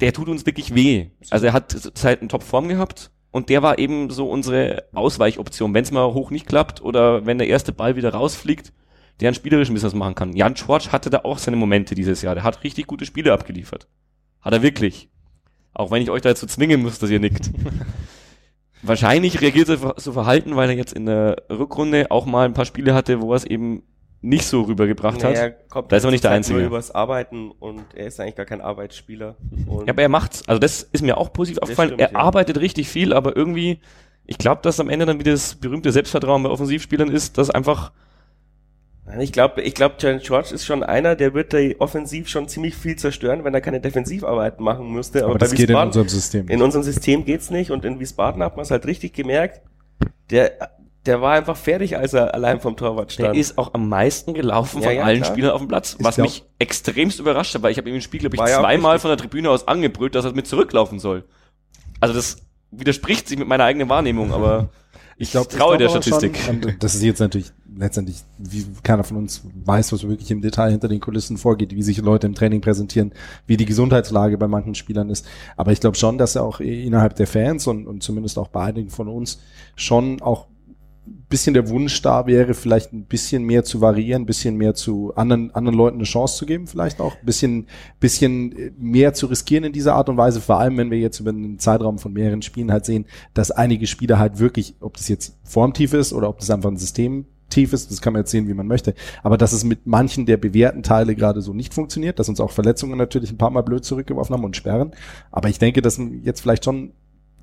[0.00, 1.10] der tut uns wirklich weh.
[1.28, 5.84] Also er hat Zeit in Topform gehabt und der war eben so unsere Ausweichoption, wenn
[5.84, 8.72] es mal hoch nicht klappt oder wenn der erste Ball wieder rausfliegt,
[9.20, 10.34] der einen spielerischen Business machen kann.
[10.34, 12.34] Jan Schwartz hatte da auch seine Momente dieses Jahr.
[12.34, 13.86] Der hat richtig gute Spiele abgeliefert.
[14.40, 15.10] Hat er wirklich.
[15.74, 17.50] Auch wenn ich euch dazu zwingen muss, dass ihr nickt.
[18.82, 22.64] Wahrscheinlich reagiert er so verhalten, weil er jetzt in der Rückrunde auch mal ein paar
[22.64, 23.82] Spiele hatte, wo er es eben
[24.22, 25.54] nicht so rübergebracht nee, hat.
[25.88, 26.58] da ist aber nicht der Einzige.
[26.58, 29.36] Nur übers Arbeiten und er ist eigentlich gar kein Arbeitsspieler.
[29.66, 30.46] ja, aber er macht's.
[30.46, 31.90] Also das ist mir auch positiv aufgefallen.
[31.90, 32.18] Stimmt, er ja.
[32.18, 33.80] arbeitet richtig viel, aber irgendwie,
[34.26, 37.92] ich glaube, dass am Ende dann wieder das berühmte Selbstvertrauen bei Offensivspielern ist, dass einfach
[39.18, 42.76] ich glaube, ich glaube, Jalen George ist schon einer, der wird da offensiv schon ziemlich
[42.76, 45.24] viel zerstören, wenn er keine Defensivarbeit machen müsste.
[45.24, 46.48] Aber, Aber das geht in unserem System.
[46.48, 49.62] In unserem System geht's nicht und in Wiesbaden hat man es halt richtig gemerkt.
[50.30, 50.52] Der,
[51.06, 53.34] der war einfach fertig, als er allein vom Torwart stand.
[53.34, 55.32] Der ist auch am meisten gelaufen von ja, allen klar.
[55.32, 58.20] Spielern auf dem Platz, was mich extremst überrascht hat, weil ich habe ihm im Spiel,
[58.20, 61.24] glaube ich, zweimal von der Tribüne aus angebrüllt, dass er mit zurücklaufen soll.
[62.00, 62.38] Also das
[62.70, 64.68] widerspricht sich mit meiner eigenen Wahrnehmung, aber
[65.16, 66.36] ich, glaub, traue ich der Statistik.
[66.36, 70.70] Schon, das ist jetzt natürlich letztendlich, wie keiner von uns weiß, was wirklich im Detail
[70.70, 73.12] hinter den Kulissen vorgeht, wie sich Leute im Training präsentieren,
[73.46, 75.26] wie die Gesundheitslage bei manchen Spielern ist.
[75.56, 78.64] Aber ich glaube schon, dass er auch innerhalb der Fans und, und zumindest auch bei
[78.64, 79.40] einigen von uns
[79.76, 80.49] schon auch
[81.30, 85.14] bisschen der Wunsch da wäre, vielleicht ein bisschen mehr zu variieren, ein bisschen mehr zu
[85.14, 87.66] anderen, anderen Leuten eine Chance zu geben, vielleicht auch ein bisschen,
[88.00, 91.30] bisschen mehr zu riskieren in dieser Art und Weise, vor allem wenn wir jetzt über
[91.30, 95.38] einen Zeitraum von mehreren Spielen halt sehen, dass einige Spieler halt wirklich, ob das jetzt
[95.44, 98.48] formtief ist oder ob das einfach ein System tief ist, das kann man jetzt sehen,
[98.48, 102.18] wie man möchte, aber dass es mit manchen der bewährten Teile gerade so nicht funktioniert,
[102.18, 104.92] dass uns auch Verletzungen natürlich ein paar Mal blöd zurückgeworfen haben und sperren,
[105.30, 106.92] aber ich denke, dass jetzt vielleicht schon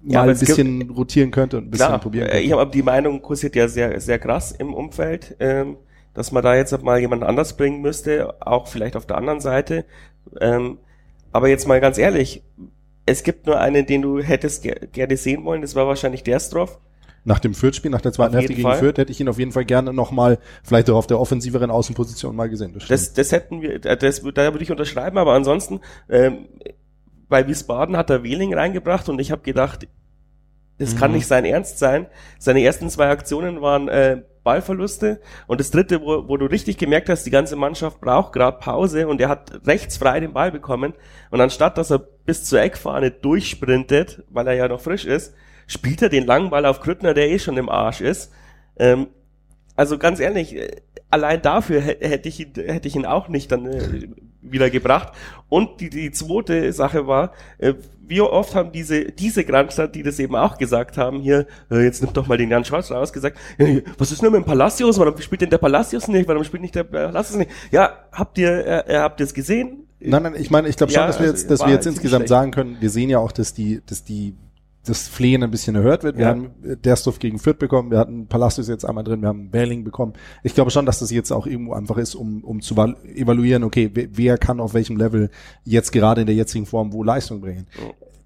[0.03, 2.43] ja, mal ein bisschen gibt, rotieren könnte und ein bisschen klar, probieren könnte.
[2.43, 5.77] Ich habe die Meinung kursiert ja sehr, sehr krass im Umfeld, ähm,
[6.13, 9.85] dass man da jetzt mal jemand anders bringen müsste, auch vielleicht auf der anderen Seite.
[10.39, 10.79] Ähm,
[11.31, 12.43] aber jetzt mal ganz ehrlich,
[13.05, 16.39] es gibt nur einen, den du hättest ger gerne sehen wollen, das war wahrscheinlich der
[16.39, 16.79] Stroff.
[17.23, 18.77] Nach dem Fürth-Spiel, nach der zweiten Hälfte gegen Fall.
[18.77, 22.35] Fürth, hätte ich ihn auf jeden Fall gerne nochmal, vielleicht auch auf der offensiveren Außenposition
[22.35, 22.73] mal gesehen.
[22.73, 26.47] Das, das, das hätten wir, das, da würde ich unterschreiben, aber ansonsten, ähm,
[27.29, 29.87] bei Wiesbaden hat er Wehling reingebracht und ich habe gedacht,
[30.77, 30.99] das mhm.
[30.99, 32.07] kann nicht sein Ernst sein.
[32.39, 37.09] Seine ersten zwei Aktionen waren äh, Ballverluste und das dritte, wo, wo du richtig gemerkt
[37.09, 40.93] hast, die ganze Mannschaft braucht gerade Pause und er hat rechts frei den Ball bekommen
[41.31, 45.33] und anstatt dass er bis zur Eckfahne durchsprintet, weil er ja noch frisch ist,
[45.65, 48.31] spielt er den langen Ball auf Krüttner, der eh schon im Arsch ist.
[48.77, 49.07] Ähm,
[49.75, 50.77] also ganz ehrlich, äh,
[51.09, 54.07] allein dafür hätte ich ihn, hätte ich ihn auch nicht dann äh,
[54.41, 55.13] wieder gebracht.
[55.49, 57.73] Und die, die zweite Sache war, äh,
[58.05, 62.01] wie oft haben diese, diese Grandstadt, die das eben auch gesagt haben, hier, äh, jetzt
[62.01, 64.97] nimm doch mal den Jan Schwarz raus, gesagt, äh, was ist nur mit dem Palacios?
[64.97, 66.27] Warum spielt denn der Palacios nicht?
[66.27, 67.51] Warum spielt nicht der Palacios nicht?
[67.71, 69.87] Ja, habt ihr, äh, äh habt ihr es gesehen?
[69.99, 72.21] Nein, nein, ich meine, ich glaube schon, ja, dass wir jetzt, dass wir jetzt insgesamt
[72.21, 72.29] schlecht.
[72.29, 74.35] sagen können, wir sehen ja auch, dass die, dass die
[74.87, 76.17] das Flehen ein bisschen erhört wird.
[76.17, 76.29] Wir ja.
[76.29, 80.13] haben Derstoff gegen Fürth bekommen, wir hatten Palacios jetzt einmal drin, wir haben Belling bekommen.
[80.43, 83.91] Ich glaube schon, dass das jetzt auch irgendwo einfach ist, um, um zu evaluieren, okay,
[83.93, 85.29] wer, wer kann auf welchem Level
[85.63, 87.67] jetzt gerade in der jetzigen Form wo Leistung bringen.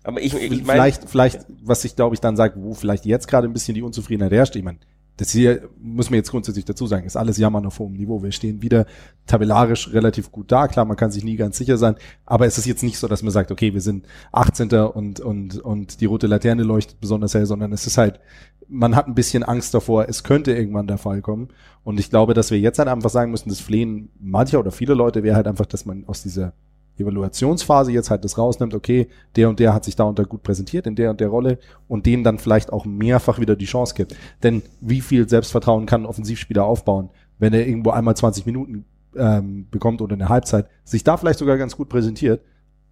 [0.03, 3.27] Aber ich, ich mein, vielleicht, vielleicht, was ich glaube ich dann sage, wo vielleicht jetzt
[3.27, 4.55] gerade ein bisschen die Unzufriedenheit herrscht.
[4.55, 4.79] Ich meine,
[5.17, 8.23] das hier muss man jetzt grundsätzlich dazu sagen, ist alles Jammern auf hohem Niveau.
[8.23, 8.85] Wir stehen wieder
[9.27, 10.67] tabellarisch relativ gut da.
[10.67, 11.95] Klar, man kann sich nie ganz sicher sein,
[12.25, 14.71] aber es ist jetzt nicht so, dass man sagt, okay, wir sind 18.
[14.71, 18.19] und, und, und die rote Laterne leuchtet besonders hell, sondern es ist halt,
[18.67, 21.49] man hat ein bisschen Angst davor, es könnte irgendwann der Fall kommen.
[21.83, 24.93] Und ich glaube, dass wir jetzt halt einfach sagen müssen, das Flehen mancher oder viele
[24.93, 26.53] Leute wäre halt einfach, dass man aus dieser
[26.97, 30.43] Evaluationsphase jetzt halt das rausnimmt, okay, der und der hat sich da und da gut
[30.43, 33.95] präsentiert in der und der Rolle und denen dann vielleicht auch mehrfach wieder die Chance
[33.95, 34.15] gibt.
[34.43, 39.67] Denn wie viel Selbstvertrauen kann ein Offensivspieler aufbauen, wenn er irgendwo einmal 20 Minuten ähm,
[39.69, 42.41] bekommt oder eine Halbzeit, sich da vielleicht sogar ganz gut präsentiert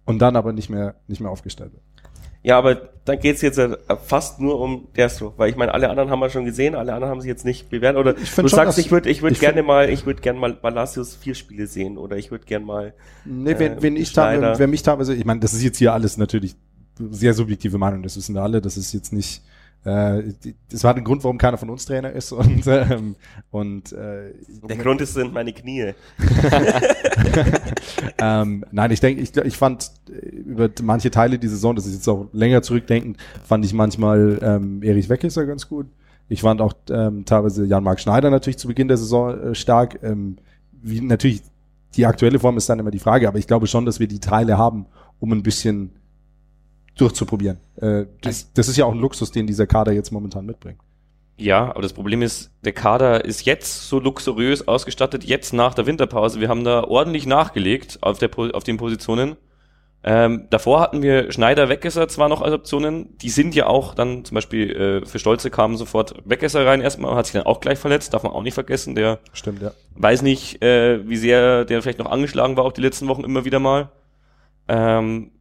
[0.04, 1.82] und dann aber nicht mehr, nicht mehr aufgestellt wird.
[2.42, 3.60] Ja, aber dann geht's jetzt
[4.06, 7.10] fast nur um Derstro, weil ich meine, alle anderen haben wir schon gesehen, alle anderen
[7.10, 7.96] haben sich jetzt nicht bewährt.
[7.96, 10.38] Oder Ich du schon, sagst, ich würde ich würd ich gerne mal, ich würde gerne
[10.38, 14.10] mal Palacios vier Spiele sehen oder ich würde gerne mal Nee, wenn, äh, wenn ich
[14.10, 14.40] Schneider.
[14.40, 16.56] teilweise, wenn mich teilweise, ich meine, das ist jetzt hier alles natürlich
[16.98, 19.42] sehr subjektive Meinung, das wissen wir alle, das ist jetzt nicht,
[19.82, 23.16] das war der Grund, warum keiner von uns Trainer ist und, ähm,
[23.50, 24.34] und äh,
[24.68, 25.94] Der Grund ist sind meine Knie.
[28.18, 31.94] ähm, nein, ich denke, ich, ich fand äh, über manche Teile dieser Saison, das ist
[31.94, 35.86] jetzt auch länger zurückdenkend, fand ich manchmal ähm, Erich Weckesser ganz gut.
[36.28, 39.98] Ich fand auch ähm, teilweise Jan-Marc Schneider natürlich zu Beginn der Saison äh, stark.
[40.02, 40.36] Ähm,
[40.72, 41.42] wie natürlich
[41.96, 44.20] die aktuelle Form ist dann immer die Frage, aber ich glaube schon, dass wir die
[44.20, 44.86] Teile haben,
[45.18, 45.92] um ein bisschen
[47.00, 47.58] durchzuprobieren.
[47.76, 50.78] Äh, das, das ist ja auch ein Luxus, den dieser Kader jetzt momentan mitbringt.
[51.36, 55.86] Ja, aber das Problem ist, der Kader ist jetzt so luxuriös ausgestattet, jetzt nach der
[55.86, 56.38] Winterpause.
[56.38, 59.36] Wir haben da ordentlich nachgelegt auf, der, auf den Positionen.
[60.02, 64.24] Ähm, davor hatten wir Schneider, Weggesser zwar noch als Optionen, die sind ja auch dann
[64.24, 64.70] zum Beispiel
[65.02, 68.22] äh, für Stolze kamen sofort Weggesser rein erstmal, hat sich dann auch gleich verletzt, darf
[68.22, 69.72] man auch nicht vergessen, der Stimmt, ja.
[69.96, 73.44] weiß nicht, äh, wie sehr der vielleicht noch angeschlagen war, auch die letzten Wochen immer
[73.44, 73.90] wieder mal.
[74.68, 75.32] Ähm,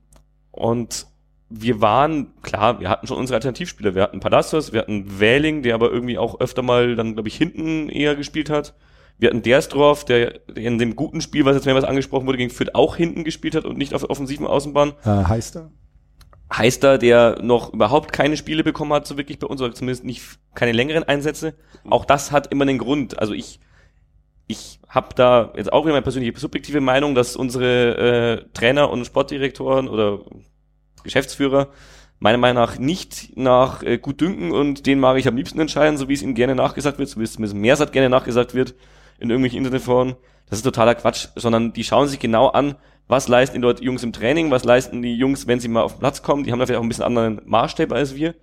[0.52, 1.08] und
[1.50, 3.96] wir waren, klar, wir hatten schon unsere Alternativspieler.
[3.96, 7.36] Wir hatten Palacios, wir hatten Wähling, der aber irgendwie auch öfter mal dann, glaube ich,
[7.36, 8.76] hinten eher gespielt hat.
[9.18, 12.76] Wir hatten Dersdorf, der, in dem guten Spiel, was jetzt mehrmals angesprochen wurde, gegen Fürth
[12.76, 14.94] auch hinten gespielt hat und nicht auf der offensiven Außenbahn.
[15.04, 15.72] Äh, heißt er?
[16.56, 20.24] Heister, der noch überhaupt keine Spiele bekommen hat, so wirklich bei uns, oder zumindest nicht
[20.56, 21.56] keine längeren Einsätze.
[21.90, 23.20] Auch das hat immer einen Grund.
[23.20, 23.60] Also ich,
[24.48, 29.06] ich habe da jetzt auch wieder meine persönliche subjektive Meinung, dass unsere äh, Trainer und
[29.06, 30.22] Sportdirektoren oder
[31.04, 31.70] Geschäftsführer
[32.20, 35.98] meiner Meinung nach nicht nach äh, gut dünken und den mag ich am liebsten entscheiden,
[35.98, 38.76] so wie es ihnen gerne nachgesagt wird, so wie es zumindest Meersat gerne nachgesagt wird
[39.20, 40.16] in irgendwelchen Internetforen.
[40.50, 42.76] Das ist totaler Quatsch, sondern die schauen sich genau an,
[43.08, 45.94] was leisten die Leute, Jungs im Training, was leisten die Jungs, wenn sie mal auf
[45.94, 46.44] den Platz kommen.
[46.44, 48.36] Die haben da vielleicht auch ein bisschen anderen Maßstab als wir.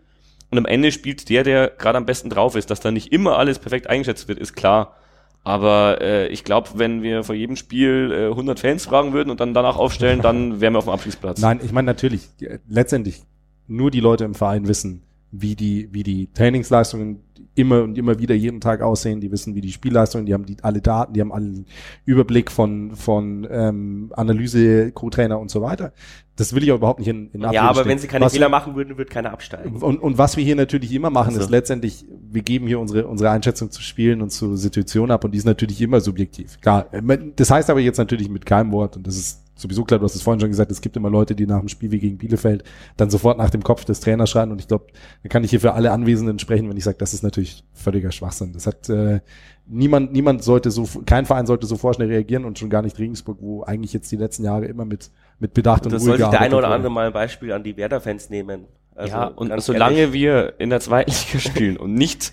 [0.50, 2.70] Und am Ende spielt der, der gerade am besten drauf ist.
[2.70, 4.96] Dass da nicht immer alles perfekt eingeschätzt wird, ist klar.
[5.46, 9.38] Aber äh, ich glaube, wenn wir vor jedem Spiel äh, 100 Fans fragen würden und
[9.38, 11.40] dann danach aufstellen, dann wären wir auf dem Abstiegsplatz.
[11.40, 13.22] Nein, ich meine natürlich, äh, letztendlich
[13.68, 17.20] nur die Leute im Verein wissen, wie die, wie die Trainingsleistungen
[17.54, 19.20] immer und immer wieder jeden Tag aussehen.
[19.20, 21.64] Die wissen, wie die Spielleistungen, die haben die, alle Daten, die haben alle
[22.04, 25.92] Überblick von, von ähm, Analyse, Co-Trainer und so weiter.
[26.36, 27.88] Das will ich auch überhaupt nicht in, in Ja, Abrede aber stellen.
[27.88, 29.76] wenn sie keine Was Fehler machen würden, wird keiner absteigen.
[29.76, 31.40] und, und was wir hier natürlich immer machen, Also.
[31.40, 35.32] ist letztendlich, wir geben hier unsere, unsere Einschätzung zu Spielen und zu Situationen ab und
[35.32, 36.60] die ist natürlich immer subjektiv.
[36.60, 37.00] Klar, äh,
[37.36, 40.14] das heißt aber jetzt natürlich mit keinem Wort und das ist sowieso klar, du hast
[40.14, 42.62] es vorhin schon gesagt, es gibt immer Leute, die nach dem Spiel wie gegen Bielefeld
[42.96, 44.86] dann sofort nach dem Kopf des Trainers schreien und ich glaube,
[45.22, 48.12] da kann ich hier für alle Anwesenden sprechen, wenn ich sage, das ist natürlich völliger
[48.12, 48.52] Schwachsinn.
[48.52, 49.20] Das hat äh,
[49.66, 53.38] niemand, niemand sollte so, kein Verein sollte so vorschnell reagieren und schon gar nicht Regensburg,
[53.40, 56.28] wo eigentlich jetzt die letzten Jahre immer mit, mit Bedacht und Das Ruhe soll sich
[56.28, 58.66] der eine oder andere mal ein Beispiel an die Werder-Fans nehmen.
[58.94, 62.32] Also, ja, und solange ehrlich, wir in der zweiten Liga spielen und nicht,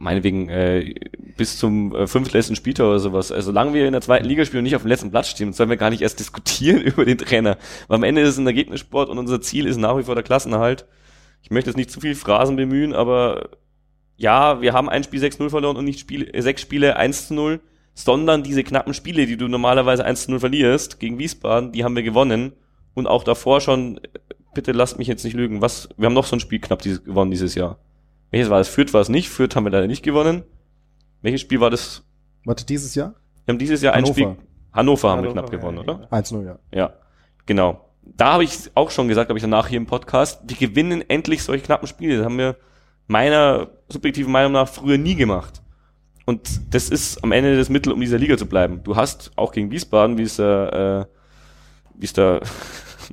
[0.00, 0.94] meinetwegen, äh,
[1.36, 4.60] bis zum äh, fünftletzten Spieltag oder sowas, also solange wir in der zweiten Liga spielen
[4.60, 7.18] und nicht auf dem letzten Platz stehen, sollen wir gar nicht erst diskutieren über den
[7.18, 7.58] Trainer.
[7.86, 10.24] Weil am Ende ist es ein Ergebnissport und unser Ziel ist nach wie vor der
[10.24, 10.86] Klassenerhalt.
[11.42, 13.50] Ich möchte jetzt nicht zu viel Phrasen bemühen, aber
[14.16, 17.60] ja, wir haben ein Spiel 6-0 verloren und nicht Spiele, äh, sechs Spiele 1-0,
[17.92, 22.52] sondern diese knappen Spiele, die du normalerweise 1-0 verlierst gegen Wiesbaden, die haben wir gewonnen.
[22.94, 24.08] Und auch davor schon, äh,
[24.54, 27.04] bitte lasst mich jetzt nicht lügen, was, wir haben noch so ein Spiel knapp dieses,
[27.04, 27.78] gewonnen dieses Jahr.
[28.30, 28.68] Welches war das?
[28.68, 30.44] Fürth war es nicht, Fürth haben wir leider nicht gewonnen.
[31.22, 32.04] Welches Spiel war das?
[32.44, 33.14] Warte, dieses Jahr?
[33.44, 34.10] Wir haben dieses Jahr Hannover.
[34.10, 36.12] ein Spiel, Hannover haben wir Hannover, knapp gewonnen, ja, oder?
[36.12, 36.58] 1-0, ja.
[36.72, 36.92] Ja,
[37.46, 37.86] genau.
[38.02, 41.42] Da habe ich auch schon gesagt, habe ich danach hier im Podcast, wir gewinnen endlich
[41.42, 42.16] solche knappen Spiele.
[42.16, 42.56] Das haben wir
[43.06, 45.62] meiner subjektiven Meinung nach früher nie gemacht.
[46.26, 48.82] Und das ist am Ende das Mittel, um dieser Liga zu bleiben.
[48.84, 51.04] Du hast auch gegen Wiesbaden, wie es äh,
[51.94, 52.40] wie es der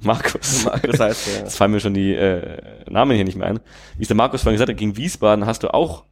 [0.01, 1.39] Markus, Das heißt, ja.
[1.39, 3.59] Jetzt fallen mir schon die äh, Namen hier nicht mehr ein.
[3.97, 6.05] Wie es der Markus vorhin gesagt hat, gegen Wiesbaden hast du auch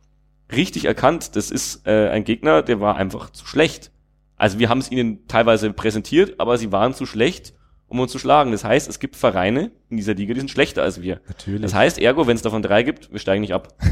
[0.51, 3.91] richtig erkannt, das ist äh, ein Gegner, der war einfach zu schlecht.
[4.37, 7.53] Also wir haben es ihnen teilweise präsentiert, aber sie waren zu schlecht,
[7.87, 8.51] um uns zu schlagen.
[8.51, 11.21] Das heißt, es gibt Vereine in dieser Liga, die sind schlechter als wir.
[11.27, 11.61] Natürlich.
[11.61, 13.73] Das heißt, ergo, wenn es davon drei gibt, wir steigen nicht ab.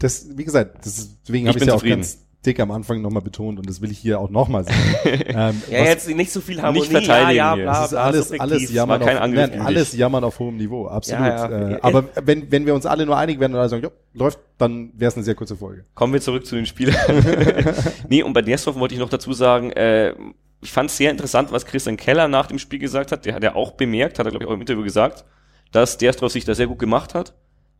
[0.00, 3.02] Das, wie gesagt, das ist, deswegen habe ich bin ja auch ganz dick am Anfang
[3.02, 4.78] nochmal betont und das will ich hier auch nochmal sagen.
[5.04, 6.86] ähm, Ja, jetzt nicht so viel Harmonie.
[6.86, 7.64] verteidigen ja, ja, hier.
[7.64, 10.38] bla, das ist bla, alles, alles jammern, war kein auf, Angriff nein, alles jammern auf
[10.38, 11.26] hohem Niveau, absolut.
[11.26, 11.70] Ja, ja.
[11.70, 14.38] Äh, aber wenn, wenn wir uns alle nur einig werden und alle sagen, ja, läuft,
[14.56, 15.84] dann wäre es eine sehr kurze Folge.
[15.94, 16.96] Kommen wir zurück zu den Spielern.
[18.08, 20.14] nee, und bei Dersdorf wollte ich noch dazu sagen, äh,
[20.60, 23.24] ich fand es sehr interessant, was Christian Keller nach dem Spiel gesagt hat.
[23.24, 25.24] Der hat ja auch bemerkt, hat er glaube ich auch im Interview gesagt,
[25.72, 27.34] dass Dersdorf sich da sehr gut gemacht hat.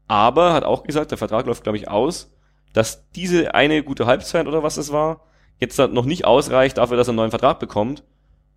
[0.07, 2.31] Aber hat auch gesagt, der Vertrag läuft glaube ich aus,
[2.73, 5.23] dass diese eine gute Halbzeit oder was es war,
[5.61, 8.05] jetzt noch nicht ausreicht dafür, dass er einen neuen Vertrag bekommt.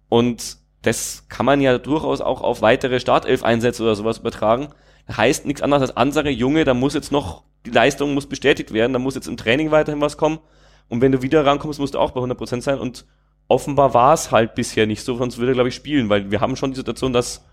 [0.09, 4.69] Und das kann man ja durchaus auch auf weitere Startelf-Einsätze oder sowas übertragen.
[5.11, 8.93] Heißt nichts anderes als andere Junge, da muss jetzt noch, die Leistung muss bestätigt werden,
[8.93, 10.39] da muss jetzt im Training weiterhin was kommen.
[10.89, 12.79] Und wenn du wieder rankommst, musst du auch bei 100% sein.
[12.79, 13.05] Und
[13.47, 16.41] offenbar war es halt bisher nicht so, sonst würde er, glaube ich, spielen, weil wir
[16.41, 17.45] haben schon die Situation, dass,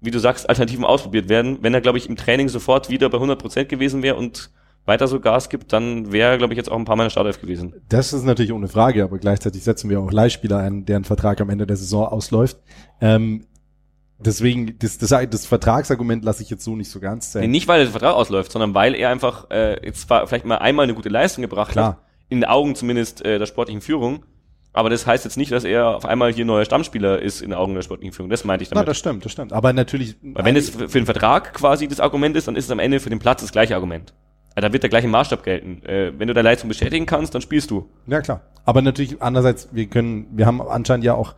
[0.00, 1.58] wie du sagst, Alternativen ausprobiert werden.
[1.62, 4.50] Wenn er, glaube ich, im Training sofort wieder bei 100% gewesen wäre und
[4.90, 7.10] weiter so Gas gibt, dann wäre, glaube ich, jetzt auch ein paar Mal in der
[7.10, 7.74] Startelf gewesen.
[7.88, 11.48] Das ist natürlich ohne Frage, aber gleichzeitig setzen wir auch Leihspieler ein, deren Vertrag am
[11.48, 12.58] Ende der Saison ausläuft.
[13.00, 13.46] Ähm,
[14.18, 17.46] deswegen, das, das, das Vertragsargument lasse ich jetzt so nicht so ganz zählen.
[17.46, 20.84] Nee, nicht, weil der Vertrag ausläuft, sondern weil er einfach äh, jetzt vielleicht mal einmal
[20.84, 21.88] eine gute Leistung gebracht Klar.
[21.92, 21.98] hat.
[22.28, 24.24] In den Augen zumindest äh, der sportlichen Führung.
[24.72, 27.58] Aber das heißt jetzt nicht, dass er auf einmal hier neuer Stammspieler ist in den
[27.58, 28.30] Augen der sportlichen Führung.
[28.30, 28.82] Das meinte ich damit.
[28.82, 29.52] Na, das stimmt, das stimmt.
[29.52, 30.16] Aber natürlich.
[30.22, 33.00] Weil wenn es für den Vertrag quasi das Argument ist, dann ist es am Ende
[33.00, 34.14] für den Platz das gleiche Argument.
[34.60, 35.82] Da wird der gleiche Maßstab gelten.
[35.84, 37.88] Äh, wenn du deine Leistung bestätigen kannst, dann spielst du.
[38.06, 38.42] Ja, klar.
[38.64, 41.34] Aber natürlich, andererseits, wir können, wir haben anscheinend ja auch,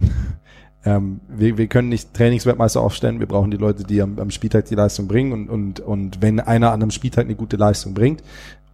[0.84, 3.20] ähm, wir, wir können nicht Trainingsweltmeister aufstellen.
[3.20, 5.32] Wir brauchen die Leute, die am, am Spieltag die Leistung bringen.
[5.32, 8.22] Und, und, und wenn einer an einem Spieltag eine gute Leistung bringt,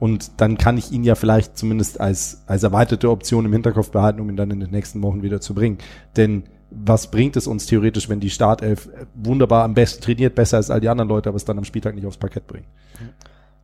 [0.03, 4.21] und dann kann ich ihn ja vielleicht zumindest als, als erweiterte Option im Hinterkopf behalten,
[4.21, 5.79] um ihn dann in den nächsten Wochen wieder zu bringen.
[6.17, 10.71] Denn was bringt es uns theoretisch, wenn die Startelf wunderbar am besten trainiert, besser als
[10.71, 12.67] all die anderen Leute, aber es dann am Spieltag nicht aufs Parkett bringt?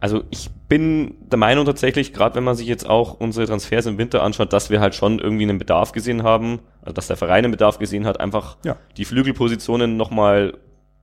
[0.00, 3.98] Also ich bin der Meinung tatsächlich, gerade wenn man sich jetzt auch unsere Transfers im
[3.98, 7.44] Winter anschaut, dass wir halt schon irgendwie einen Bedarf gesehen haben, also dass der Verein
[7.44, 8.76] einen Bedarf gesehen hat, einfach ja.
[8.96, 10.54] die Flügelpositionen nochmal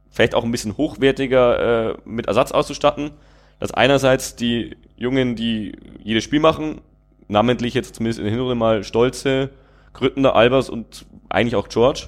[0.09, 3.11] vielleicht auch ein bisschen hochwertiger äh, mit Ersatz auszustatten.
[3.59, 6.81] Dass einerseits die Jungen, die jedes Spiel machen,
[7.27, 9.49] namentlich jetzt zumindest in der Hinrunde mal Stolze,
[9.93, 12.07] Grüttner, Albers und eigentlich auch George,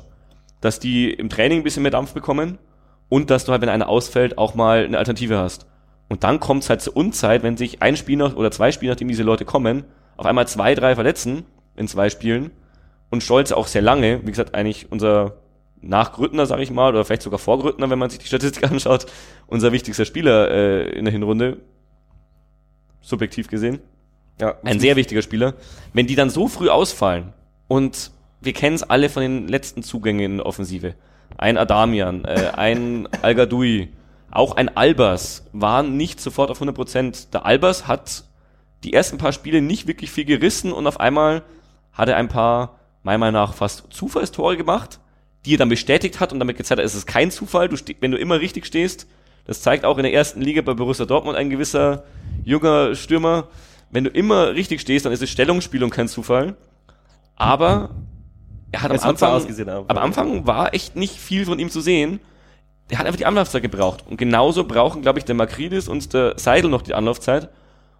[0.61, 2.57] dass die im Training ein bisschen mehr Dampf bekommen
[3.09, 5.65] und dass du halt, wenn einer ausfällt, auch mal eine Alternative hast.
[6.09, 8.91] Und dann kommt es halt zur Unzeit, wenn sich ein Spiel noch oder zwei Spiele,
[8.91, 9.83] nachdem diese Leute kommen,
[10.15, 12.51] auf einmal zwei, drei verletzen in zwei Spielen
[13.09, 15.37] und Stolz auch sehr lange, wie gesagt, eigentlich unser
[15.81, 18.63] nach Grüttner, sag ich mal, oder vielleicht sogar vor Grüttner, wenn man sich die Statistik
[18.71, 19.05] anschaut,
[19.47, 21.57] unser wichtigster Spieler äh, in der Hinrunde,
[23.01, 23.79] subjektiv gesehen.
[24.39, 25.55] Ja, ein sehr wichtiger Spieler.
[25.93, 27.33] Wenn die dann so früh ausfallen
[27.67, 30.93] und wir kennen es alle von den letzten Zugängen in der Offensive.
[31.37, 33.35] Ein Adamian, äh, ein al
[34.31, 37.33] auch ein Albers waren nicht sofort auf 100 Prozent.
[37.33, 38.25] Der Albers hat
[38.83, 41.43] die ersten paar Spiele nicht wirklich viel gerissen und auf einmal
[41.93, 44.99] hat er ein paar, meiner Meinung nach, fast Zufallstore gemacht,
[45.45, 48.11] die er dann bestätigt hat und damit gezeigt hat, es ist kein Zufall, du wenn
[48.11, 49.07] du immer richtig stehst.
[49.45, 52.03] Das zeigt auch in der ersten Liga bei Borussia Dortmund ein gewisser
[52.43, 53.47] junger Stürmer.
[53.89, 56.57] Wenn du immer richtig stehst, dann ist es Stellungsspiel und kein Zufall.
[57.37, 57.91] Aber
[58.71, 62.19] er hat am Anfang, ausgesehen, am Anfang war echt nicht viel von ihm zu sehen.
[62.89, 64.05] Er hat einfach die Anlaufzeit gebraucht.
[64.07, 67.49] Und genauso brauchen, glaube ich, der Makridis und der Seidel noch die Anlaufzeit.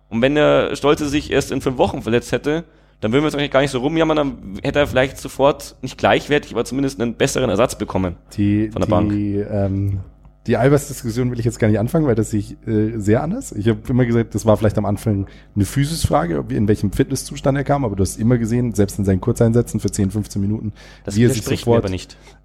[0.10, 2.64] Und wenn der Stolze sich erst in fünf Wochen verletzt hätte,
[3.02, 5.98] dann würden wir jetzt eigentlich gar nicht so rumjammern, dann hätte er vielleicht sofort nicht
[5.98, 9.12] gleichwertig, aber zumindest einen besseren Ersatz bekommen die, von der Bank.
[9.12, 10.00] Die, ähm,
[10.48, 13.52] die Albers-Diskussion will ich jetzt gar nicht anfangen, weil das sich äh, sehr anders.
[13.52, 17.66] Ich habe immer gesagt, das war vielleicht am Anfang eine Physis-Frage, in welchem Fitnesszustand er
[17.66, 20.72] kam, aber du hast immer gesehen, selbst in seinen Kurzeinsätzen für 10, 15 Minuten,
[21.04, 21.92] das wie er sich sofort,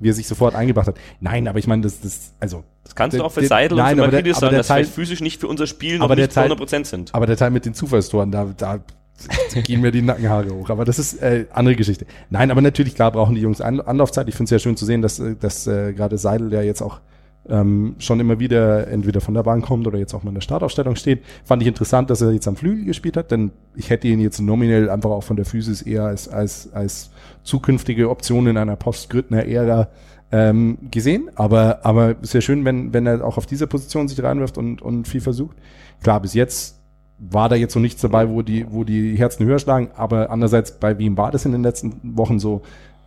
[0.00, 0.96] wie er sich sofort eingebracht hat.
[1.20, 2.64] Nein, aber ich meine, das, das, also.
[2.82, 5.40] Das kannst der, du auch für Seidel und für Marquinhos sagen, dass Teil, physisch nicht
[5.40, 7.14] für unser Spiel noch nicht Teil, 100% sind.
[7.14, 8.80] Aber der Teil mit den Zufallstoren, da, da
[9.62, 10.70] gehen mir die Nackenhaare hoch.
[10.70, 12.06] Aber das ist äh, andere Geschichte.
[12.30, 14.28] Nein, aber natürlich, klar, brauchen die Jungs Anlaufzeit.
[14.28, 16.82] Ich finde es sehr schön zu sehen, dass, äh, dass äh, gerade Seidel, der jetzt
[16.82, 17.00] auch
[17.48, 20.42] ähm, schon immer wieder entweder von der Bank kommt oder jetzt auch mal in der
[20.42, 21.22] Startaufstellung steht.
[21.44, 24.40] Fand ich interessant, dass er jetzt am Flügel gespielt hat, denn ich hätte ihn jetzt
[24.40, 27.10] nominell einfach auch von der Physis eher als, als, als
[27.42, 29.88] zukünftige Option in einer Post-Grüttner-Ära
[30.30, 31.30] ähm, gesehen.
[31.34, 35.08] Aber, aber sehr schön, wenn, wenn er auch auf dieser Position sich reinwirft und, und
[35.08, 35.56] viel versucht.
[36.02, 36.78] Klar, bis jetzt
[37.18, 40.72] war da jetzt so nichts dabei, wo die, wo die Herzen höher schlagen, aber andererseits
[40.72, 42.62] bei Wien war das in den letzten Wochen so,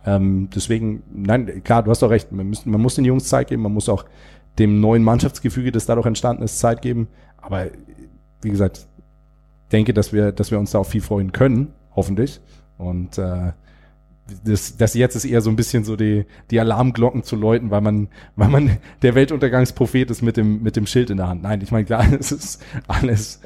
[0.06, 2.30] ähm, deswegen, nein, klar, du hast doch recht.
[2.32, 4.04] Man muss, man muss den Jungs Zeit geben, man muss auch
[4.58, 7.08] dem neuen Mannschaftsgefüge, das dadurch entstanden ist, Zeit geben.
[7.36, 7.66] Aber
[8.40, 8.86] wie gesagt,
[9.72, 12.40] denke, dass wir, dass wir uns da auch viel freuen können, hoffentlich.
[12.78, 13.52] Und äh,
[14.44, 17.80] das, das jetzt ist eher so ein bisschen so die, die Alarmglocken zu läuten, weil
[17.80, 21.42] man, weil man der Weltuntergangsprophet ist mit dem, mit dem Schild in der Hand.
[21.42, 23.40] Nein, ich meine, klar, es ist alles.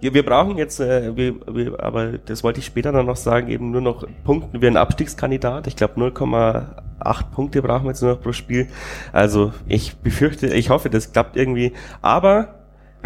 [0.00, 3.48] Ja, wir brauchen jetzt, äh, wir, wir, aber das wollte ich später dann noch sagen,
[3.48, 5.66] eben nur noch Punkten wie ein Abstiegskandidat.
[5.66, 8.68] Ich glaube 0,8 Punkte brauchen wir jetzt nur noch pro Spiel.
[9.12, 11.72] Also ich befürchte, ich hoffe, das klappt irgendwie.
[12.00, 12.61] Aber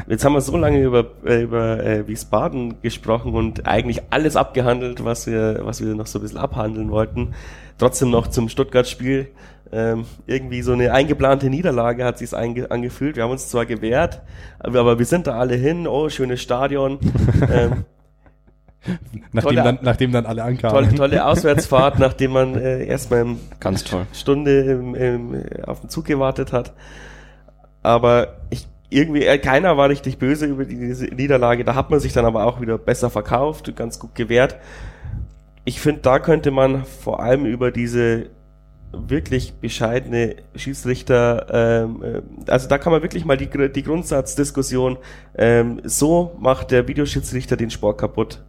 [0.07, 5.05] Jetzt haben wir so lange über, äh, über äh, Wiesbaden gesprochen und eigentlich alles abgehandelt,
[5.05, 7.35] was wir, was wir noch so ein bisschen abhandeln wollten.
[7.79, 9.29] Trotzdem noch zum Stuttgart-Spiel.
[9.73, 13.17] Ähm, irgendwie so eine eingeplante Niederlage hat sich angefühlt.
[13.17, 14.23] Wir haben uns zwar gewehrt,
[14.61, 15.89] aber wir sind da alle hin.
[15.89, 16.99] Oh, schönes Stadion.
[17.53, 17.85] ähm,
[19.33, 20.75] nachdem, Tolle- dann, nachdem dann alle ankamen.
[20.85, 24.07] Tolle, tolle Auswärtsfahrt, nachdem man äh, erstmal eine Ganz toll.
[24.13, 26.73] Stunde im, im, auf den Zug gewartet hat.
[27.83, 31.65] Aber ich, irgendwie, äh, keiner war richtig böse über die, diese Niederlage.
[31.65, 34.57] Da hat man sich dann aber auch wieder besser verkauft und ganz gut gewehrt.
[35.65, 38.31] Ich finde, da könnte man vor allem über diese
[38.93, 44.99] wirklich bescheidene Schiedsrichter, ähm, äh, also da kann man wirklich mal die, die Grundsatzdiskussion,
[45.37, 48.43] ähm, so macht der Videoschiedsrichter den Sport kaputt.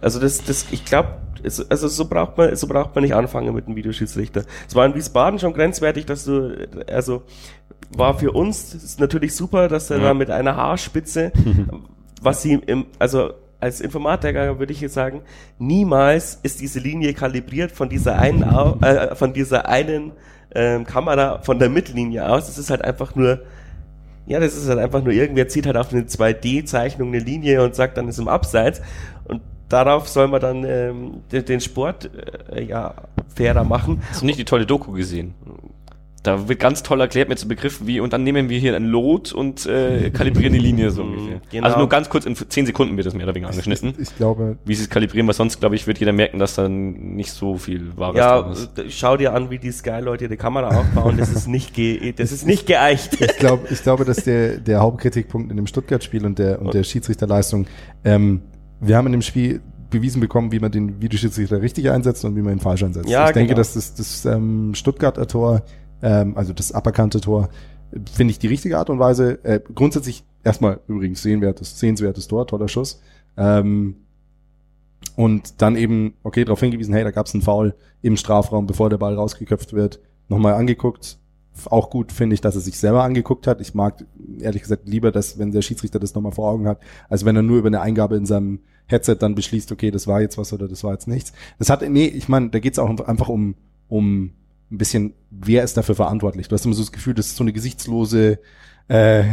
[0.00, 3.66] Also das, das, ich glaube, also so braucht man, so braucht man nicht anfangen mit
[3.66, 4.44] dem Videoschiedsrichter.
[4.68, 7.22] Es war in Wiesbaden schon grenzwertig, dass du, also
[7.96, 10.04] war für uns ist natürlich super, dass er Ja.
[10.04, 11.32] da mit einer Haarspitze,
[12.22, 15.22] was sie im, also als Informatiker würde ich jetzt sagen,
[15.58, 18.42] niemals ist diese Linie kalibriert von dieser einen,
[18.82, 20.12] äh, von dieser einen
[20.54, 22.46] ähm, Kamera von der Mittellinie aus.
[22.46, 23.40] Das ist halt einfach nur,
[24.26, 27.74] ja, das ist halt einfach nur irgendwer zieht halt auf eine 2D-Zeichnung eine Linie und
[27.74, 28.80] sagt, dann ist im Abseits.
[29.24, 32.10] Und darauf soll man dann ähm, den, den Sport
[32.52, 32.94] äh, ja
[33.34, 34.02] fairer machen.
[34.10, 35.34] Hast du nicht die tolle Doku gesehen?
[36.24, 38.86] Da wird ganz toll erklärt mit so Begriffen wie, und dann nehmen wir hier ein
[38.86, 41.40] Lot und äh, kalibrieren die Linie so Mhm, ungefähr.
[41.50, 41.64] genau.
[41.66, 43.94] Also nur ganz kurz, in 10 Sekunden wird das mehr oder weniger angeschnitten.
[43.98, 46.68] Ich glaube, Wie sie es kalibrieren, weil sonst, glaube ich, wird jeder merken, dass da
[46.68, 48.78] nicht so viel Wahres Ja, dran ist.
[48.78, 51.16] äh, schau dir an, wie die Sky-Leute ihre Kamera aufbauen.
[51.18, 53.18] Das ist nicht, ge das ist nicht geeicht.
[53.20, 56.82] ich glaube, ich glaube, dass der, der Hauptkritikpunkt in dem Stuttgart-Spiel und der, und der
[56.82, 57.68] Schiedsrichterleistung,
[58.04, 58.42] ähm,
[58.80, 59.60] wir haben in dem Spiel
[59.90, 63.08] bewiesen bekommen, wie man den Videoschiedsrichter richtig einsetzt und wie man ihn falsch einsetzt.
[63.08, 63.58] Ja, ich denke, genau.
[63.58, 65.62] dass das, das ähm, Stuttgarter Tor,
[66.02, 67.48] ähm, also das aberkannte Tor,
[68.12, 69.42] finde ich die richtige Art und Weise.
[69.44, 73.00] Äh, grundsätzlich erstmal übrigens sehenswertes, sehenswertes Tor, toller Schuss.
[73.36, 73.96] Ähm,
[75.16, 78.90] und dann eben, okay, darauf hingewiesen, hey, da gab es einen Foul im Strafraum, bevor
[78.90, 81.18] der Ball rausgeköpft wird, nochmal angeguckt.
[81.66, 83.60] Auch gut finde ich, dass er sich selber angeguckt hat.
[83.60, 84.04] Ich mag
[84.40, 87.42] ehrlich gesagt lieber, dass wenn der Schiedsrichter das nochmal vor Augen hat, als wenn er
[87.42, 90.68] nur über eine Eingabe in seinem Headset dann beschließt, okay, das war jetzt was oder
[90.68, 91.32] das war jetzt nichts.
[91.58, 93.54] Das hat, nee, ich meine, da geht es auch einfach um,
[93.88, 94.32] um
[94.70, 96.48] ein bisschen, wer ist dafür verantwortlich?
[96.48, 98.38] Du hast immer so das Gefühl, das ist so eine gesichtslose,
[98.88, 99.24] äh,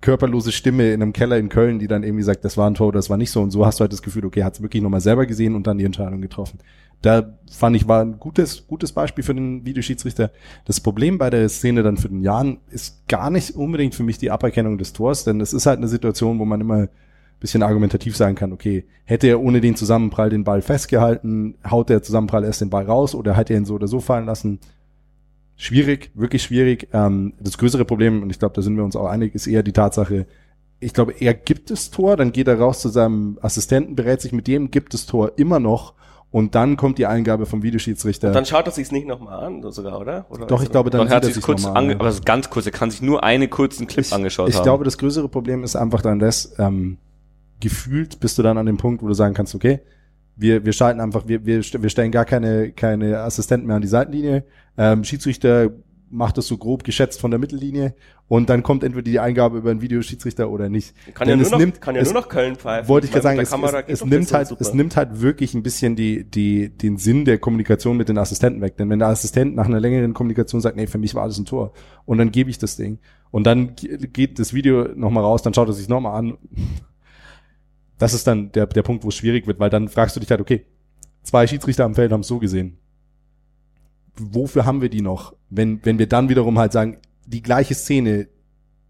[0.00, 2.92] körperlose Stimme in einem Keller in Köln, die dann irgendwie sagt, das war ein Tor,
[2.92, 3.40] das war nicht so.
[3.40, 5.66] Und so hast du halt das Gefühl, okay, hat es wirklich nochmal selber gesehen und
[5.66, 6.58] dann die Entscheidung getroffen.
[7.02, 10.30] Da fand ich, war ein gutes, gutes Beispiel für den Videoschiedsrichter.
[10.64, 14.18] Das Problem bei der Szene dann für den Jan ist gar nicht unbedingt für mich
[14.18, 16.88] die Aberkennung des Tors, denn es ist halt eine Situation, wo man immer
[17.42, 22.02] bisschen argumentativ sagen kann, okay, hätte er ohne den Zusammenprall den Ball festgehalten, haut der
[22.02, 24.60] Zusammenprall erst den Ball raus oder hat er ihn so oder so fallen lassen?
[25.56, 26.88] Schwierig, wirklich schwierig.
[26.92, 29.64] Ähm, das größere Problem, und ich glaube, da sind wir uns auch einig, ist eher
[29.64, 30.26] die Tatsache,
[30.78, 34.32] ich glaube, er gibt das Tor, dann geht er raus zu seinem Assistenten, berät sich
[34.32, 35.94] mit dem, gibt das Tor immer noch
[36.32, 38.32] und dann kommt die Eingabe vom Videoschiedsrichter.
[38.32, 40.26] Dann schaut er sich's nicht nochmal an, sogar, oder?
[40.30, 41.90] oder Doch, ich glaube, dann er hat sieht sich kurz an.
[41.90, 44.62] aber das ist ganz kurz, er kann sich nur einen kurzen Clip angeschaut ich haben.
[44.64, 46.96] glaube, das größere Problem ist einfach dann das, ähm,
[47.60, 49.80] gefühlt bist du dann an dem Punkt, wo du sagen kannst, okay,
[50.34, 53.88] wir, wir schalten einfach, wir, wir, wir stellen gar keine, keine Assistenten mehr an die
[53.88, 54.44] Seitenlinie.
[54.78, 55.70] Ähm, Schiedsrichter
[56.12, 57.94] macht das so grob geschätzt von der Mittellinie
[58.28, 60.94] und dann kommt entweder die Eingabe über einen Videoschiedsrichter oder nicht.
[61.14, 62.88] Kann ja, Denn nur es noch, nimmt- kann ja es- nur noch Köln pfeifen.
[62.88, 64.60] wollte ich gerade sagen, es, Kamera es, es nimmt halt, super.
[64.60, 68.60] es nimmt halt wirklich ein bisschen die, die, den Sinn der Kommunikation mit den Assistenten
[68.60, 68.76] weg.
[68.76, 71.46] Denn wenn der Assistent nach einer längeren Kommunikation sagt, nee, für mich war alles ein
[71.46, 71.72] Tor,
[72.04, 72.98] und dann gebe ich das Ding.
[73.30, 76.36] Und dann ge- geht das Video nochmal raus, dann schaut er sich nochmal an.
[77.98, 80.30] Das ist dann der, der Punkt, wo es schwierig wird, weil dann fragst du dich
[80.30, 80.66] halt, okay,
[81.22, 82.78] zwei Schiedsrichter am Feld haben es so gesehen.
[84.16, 85.34] Wofür haben wir die noch?
[85.50, 88.28] Wenn, wenn wir dann wiederum halt sagen, die gleiche Szene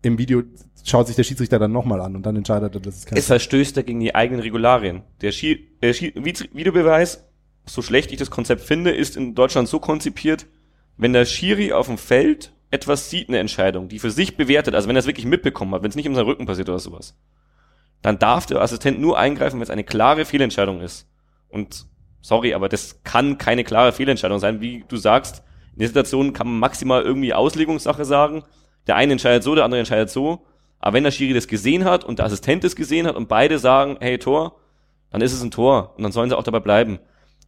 [0.02, 0.42] im Video
[0.84, 3.26] schaut sich der Schiedsrichter dann nochmal an und dann entscheidet er, dass es kein es
[3.26, 5.02] verstößt er gegen die eigenen Regularien.
[5.20, 7.24] Der Schi äh, Schi Vide- Videobeweis,
[7.66, 10.46] so schlecht ich das Konzept finde, ist in Deutschland so konzipiert,
[10.96, 14.88] wenn der Schiri auf dem Feld etwas sieht, eine Entscheidung, die für sich bewertet, also
[14.88, 17.16] wenn er es wirklich mitbekommen hat, wenn es nicht um seinen Rücken passiert oder sowas,
[18.00, 21.06] dann darf der Assistent nur eingreifen, wenn es eine klare Fehlentscheidung ist.
[21.48, 21.86] Und
[22.22, 24.60] sorry, aber das kann keine klare Fehlentscheidung sein.
[24.60, 25.42] Wie du sagst,
[25.74, 28.44] in der Situation kann man maximal irgendwie Auslegungssache sagen.
[28.86, 30.46] Der eine entscheidet so, der andere entscheidet so.
[30.78, 33.58] Aber wenn der Schiri das gesehen hat und der Assistent das gesehen hat und beide
[33.58, 34.56] sagen, hey, Tor,
[35.10, 35.94] dann ist es ein Tor.
[35.96, 36.98] Und dann sollen sie auch dabei bleiben.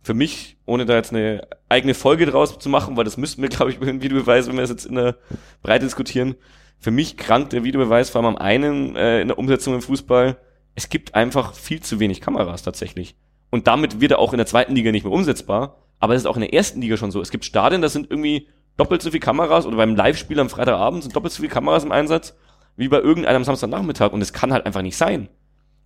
[0.02, 3.48] Für mich, ohne da jetzt eine eigene Folge draus zu machen, weil das müssten wir,
[3.50, 5.16] glaube ich, mit dem Videobeweis, wenn wir es jetzt in der
[5.62, 6.36] Breite diskutieren,
[6.78, 10.36] für mich krankt der Videobeweis vor allem am einen äh, in der Umsetzung im Fußball.
[10.74, 13.16] Es gibt einfach viel zu wenig Kameras tatsächlich.
[13.54, 15.76] Und damit wird er auch in der zweiten Liga nicht mehr umsetzbar.
[16.00, 17.20] Aber es ist auch in der ersten Liga schon so.
[17.20, 21.04] Es gibt Stadien, da sind irgendwie doppelt so viele Kameras oder beim Live-Spiel am Freitagabend
[21.04, 22.36] sind doppelt so viele Kameras im Einsatz
[22.74, 24.12] wie bei irgendeinem am Samstagnachmittag.
[24.12, 25.28] Und es kann halt einfach nicht sein.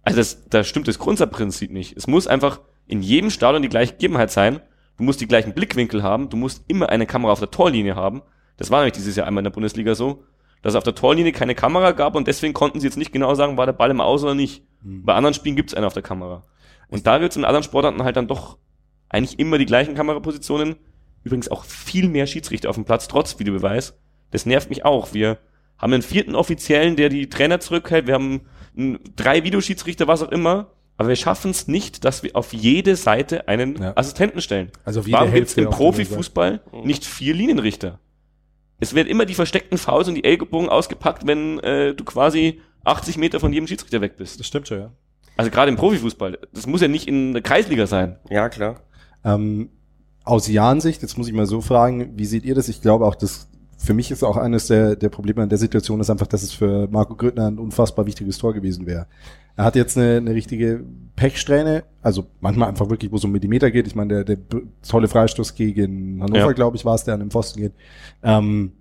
[0.02, 1.94] Also das, da stimmt das Grundsatzprinzip nicht.
[1.94, 4.60] Es muss einfach in jedem Stadion die gleiche Gegebenheit sein.
[4.96, 6.30] Du musst die gleichen Blickwinkel haben.
[6.30, 8.22] Du musst immer eine Kamera auf der Torlinie haben.
[8.56, 10.24] Das war nämlich dieses Jahr einmal in der Bundesliga so,
[10.62, 13.34] dass es auf der Torlinie keine Kamera gab und deswegen konnten sie jetzt nicht genau
[13.34, 14.62] sagen, war der Ball im Aus oder nicht.
[14.80, 16.44] Bei anderen Spielen gibt's eine auf der Kamera.
[16.88, 18.58] Und da gibt's in anderen Sportarten halt dann doch
[19.08, 20.76] eigentlich immer die gleichen Kamerapositionen.
[21.24, 23.98] Übrigens auch viel mehr Schiedsrichter auf dem Platz, trotz Videobeweis.
[24.30, 25.12] Das nervt mich auch.
[25.14, 25.38] Wir
[25.76, 28.06] haben einen vierten Offiziellen, der die Trainer zurückhält.
[28.06, 28.42] Wir haben
[29.16, 30.72] drei Videoschiedsrichter, was auch immer.
[30.96, 33.96] Aber wir schaffen es nicht, dass wir auf jede Seite einen ja.
[33.96, 34.72] Assistenten stellen.
[34.84, 38.00] Also wie Warum gibt es im Profifußball nicht vier Linienrichter?
[38.80, 43.16] Es werden immer die versteckten Fouls und die Ellbogen ausgepackt, wenn äh, du quasi 80
[43.16, 44.40] Meter von jedem Schiedsrichter weg bist.
[44.40, 44.92] Das stimmt schon, ja.
[45.38, 46.36] Also gerade im Profifußball.
[46.52, 48.16] Das muss ja nicht in der Kreisliga sein.
[48.28, 48.80] Ja, klar.
[49.24, 49.68] Ähm,
[50.24, 52.68] aus Jahrensicht, jetzt muss ich mal so fragen, wie seht ihr das?
[52.68, 56.00] Ich glaube auch, dass für mich ist auch eines der, der Probleme an der Situation
[56.00, 59.06] ist einfach, dass es für Marco Grüttner ein unfassbar wichtiges Tor gewesen wäre.
[59.54, 60.82] Er hat jetzt eine, eine richtige
[61.14, 63.86] Pechsträhne, also manchmal einfach wirklich, wo es um Millimeter geht.
[63.86, 64.38] Ich meine, der, der
[64.88, 66.52] tolle Freistoß gegen Hannover, ja.
[66.52, 67.72] glaube ich, war es, der an den Pfosten geht.
[68.24, 68.72] Ähm,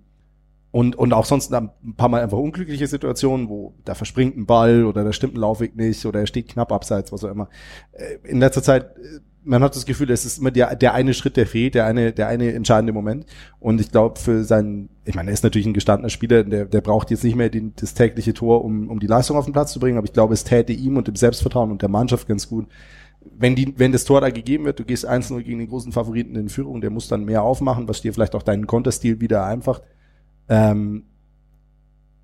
[0.78, 4.84] und, und auch sonst ein paar Mal einfach unglückliche Situationen, wo da verspringt ein Ball
[4.84, 7.48] oder da stimmt ein Laufweg nicht oder er steht knapp abseits, was auch immer.
[7.90, 11.14] Äh, in letzter Zeit äh, man hat das Gefühl, es ist immer der, der eine
[11.14, 13.26] Schritt, der fehlt, der eine, der eine entscheidende Moment.
[13.58, 16.80] Und ich glaube, für seinen, ich meine, er ist natürlich ein gestandener Spieler, der, der
[16.80, 19.72] braucht jetzt nicht mehr den, das tägliche Tor, um, um die Leistung auf den Platz
[19.72, 22.48] zu bringen, aber ich glaube, es täte ihm und dem Selbstvertrauen und der Mannschaft ganz
[22.48, 22.66] gut,
[23.36, 26.36] wenn die, wenn das Tor da gegeben wird, du gehst 1-0 gegen den großen Favoriten
[26.36, 29.82] in Führung, der muss dann mehr aufmachen, was dir vielleicht auch deinen Konterstil wieder einfacht.
[30.48, 31.04] Ähm,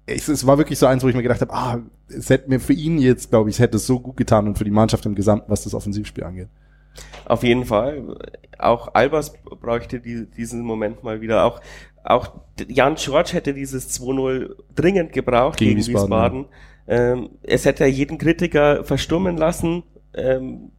[0.06, 2.60] es, es war wirklich so eins, wo ich mir gedacht habe, ah, es hätte mir
[2.60, 5.06] für ihn jetzt, glaube ich, es hätte es so gut getan und für die Mannschaft
[5.06, 6.48] im Gesamten, was das Offensivspiel angeht.
[7.24, 8.16] Auf jeden Fall.
[8.58, 11.44] Auch Albers bräuchte die, diesen Moment mal wieder.
[11.44, 11.60] Auch,
[12.04, 12.32] auch
[12.68, 16.00] Jan George hätte dieses 2-0 dringend gebraucht gegen, gegen Wiesbaden.
[16.02, 16.44] Wiesbaden.
[16.86, 17.12] Ja.
[17.12, 19.82] Ähm, es hätte jeden Kritiker verstummen lassen.
[20.14, 20.70] Ähm,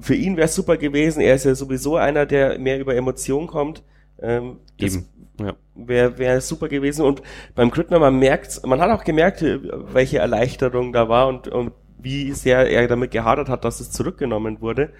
[0.00, 1.20] für ihn wäre es super gewesen.
[1.20, 3.82] Er ist ja sowieso einer, der mehr über Emotionen kommt.
[4.20, 5.06] Ähm, Eben.
[5.40, 5.54] Ja.
[5.74, 7.04] Wäre wär super gewesen.
[7.04, 7.22] Und
[7.54, 12.32] beim Grüttner, man merkt, man hat auch gemerkt, welche Erleichterung da war und, und wie
[12.32, 14.90] sehr er damit gehadert hat, dass es zurückgenommen wurde.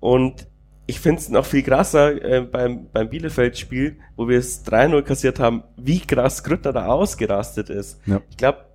[0.00, 0.46] Und
[0.86, 5.40] ich finde es noch viel krasser äh, beim, beim Bielefeld-Spiel, wo wir es 3-0 kassiert
[5.40, 8.00] haben, wie krass Grüttner da ausgerastet ist.
[8.04, 8.20] Ja.
[8.28, 8.66] Ich glaube,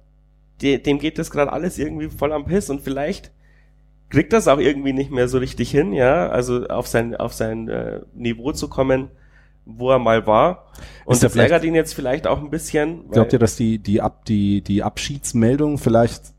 [0.62, 3.32] de, dem geht das gerade alles irgendwie voll am Piss und vielleicht
[4.10, 7.70] kriegt das auch irgendwie nicht mehr so richtig hin, ja, also auf sein, auf sein
[7.70, 9.10] äh, Niveau zu kommen,
[9.78, 10.66] wo er mal war.
[11.06, 13.10] Und das ärgert ihn jetzt vielleicht auch ein bisschen.
[13.10, 16.34] Glaubt ihr, dass die, die, Ab, die, die Abschiedsmeldung vielleicht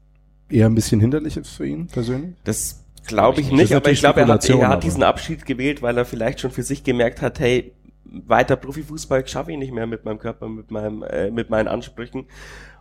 [0.48, 2.34] eher ein bisschen hinderlich ist für ihn persönlich?
[2.44, 5.96] Das Glaube ich nicht, aber ich glaube, er hat, er hat diesen Abschied gewählt, weil
[5.96, 7.72] er vielleicht schon für sich gemerkt hat, hey,
[8.04, 12.26] weiter Profifußball schaffe ich nicht mehr mit meinem Körper, mit meinem, äh, mit meinen Ansprüchen.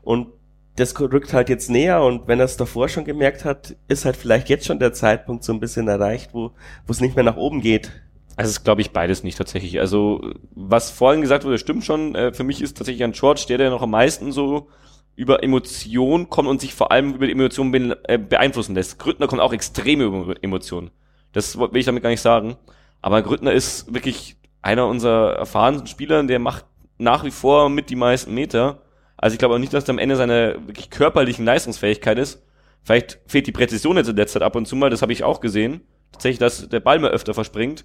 [0.01, 0.27] Und
[0.75, 4.15] das rückt halt jetzt näher und wenn er es davor schon gemerkt hat, ist halt
[4.15, 6.51] vielleicht jetzt schon der Zeitpunkt so ein bisschen erreicht, wo
[6.85, 7.91] wo es nicht mehr nach oben geht.
[8.39, 9.81] Also es glaube ich beides nicht tatsächlich.
[9.81, 10.21] Also
[10.51, 12.15] was vorhin gesagt wurde, stimmt schon.
[12.15, 14.69] Äh, für mich ist tatsächlich ein George der, der noch am meisten so
[15.17, 18.97] über Emotionen kommt und sich vor allem über die Emotionen äh, beeinflussen lässt.
[18.97, 20.89] Grüttner kommt auch extrem über Emotionen.
[21.33, 22.55] Das will ich damit gar nicht sagen.
[23.01, 26.63] Aber Grüttner ist wirklich einer unserer erfahrensten Spieler, der macht
[26.97, 28.83] nach wie vor mit die meisten Meter.
[29.17, 32.41] Also ich glaube auch nicht, dass er am Ende seine wirklich körperlichen Leistungsfähigkeit ist.
[32.83, 35.25] Vielleicht fehlt die Präzision jetzt in der Zeit ab und zu mal, das habe ich
[35.25, 35.81] auch gesehen.
[36.13, 37.83] Tatsächlich, dass der Ball mir öfter verspringt.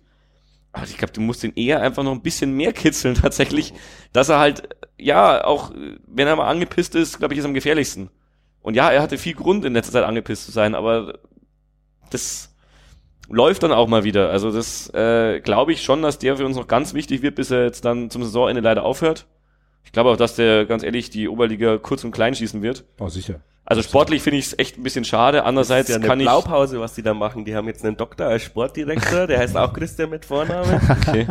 [0.74, 3.72] Aber ich glaube, du musst ihn eher einfach noch ein bisschen mehr kitzeln tatsächlich,
[4.12, 4.68] dass er halt,
[4.98, 5.72] ja, auch
[6.06, 8.10] wenn er mal angepisst ist, glaube ich, ist er am gefährlichsten.
[8.60, 11.18] Und ja, er hatte viel Grund in letzter Zeit angepisst zu sein, aber
[12.10, 12.54] das
[13.28, 14.30] läuft dann auch mal wieder.
[14.30, 17.50] Also das äh, glaube ich schon, dass der für uns noch ganz wichtig wird, bis
[17.50, 19.26] er jetzt dann zum Saisonende leider aufhört.
[19.84, 22.84] Ich glaube auch, dass der ganz ehrlich die Oberliga kurz und klein schießen wird.
[22.98, 23.40] Oh, sicher.
[23.66, 25.44] Also sportlich finde ich es echt ein bisschen schade.
[25.44, 27.46] Andererseits das ist ja eine kann Blaupause, was die da machen.
[27.46, 30.80] Die haben jetzt einen Doktor als Sportdirektor, der heißt auch Christian mit Vorname.
[31.04, 31.26] Okay.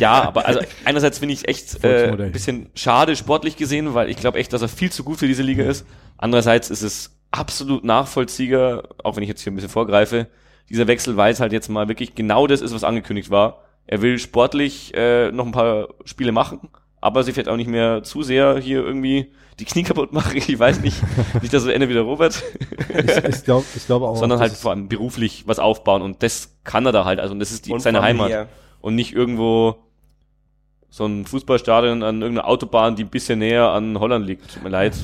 [0.00, 4.08] ja, aber also einerseits finde ich es echt äh, ein bisschen schade sportlich gesehen, weil
[4.08, 5.86] ich glaube echt, dass er viel zu gut für diese Liga ist.
[6.16, 10.28] Andererseits ist es absolut nachvollziehbar, auch wenn ich jetzt hier ein bisschen vorgreife,
[10.70, 13.62] dieser Wechsel, weil es halt jetzt mal wirklich genau das ist, was angekündigt war.
[13.86, 16.68] Er will sportlich äh, noch ein paar Spiele machen,
[17.04, 19.30] aber sie fährt auch nicht mehr zu sehr hier irgendwie
[19.60, 20.38] die Knie kaputt machen.
[20.38, 21.02] Ich weiß nicht,
[21.42, 22.42] nicht, dass es endet wie der Robert.
[22.88, 24.16] ich, ich glaube ich glaub auch.
[24.16, 27.20] Sondern halt vor allem beruflich was aufbauen und das kann er da halt.
[27.20, 28.48] Also und das ist die, seine Heimat.
[28.80, 29.76] Und nicht irgendwo
[30.88, 34.54] so ein Fußballstadion an irgendeiner Autobahn, die ein bisschen näher an Holland liegt.
[34.54, 34.96] Tut mir leid.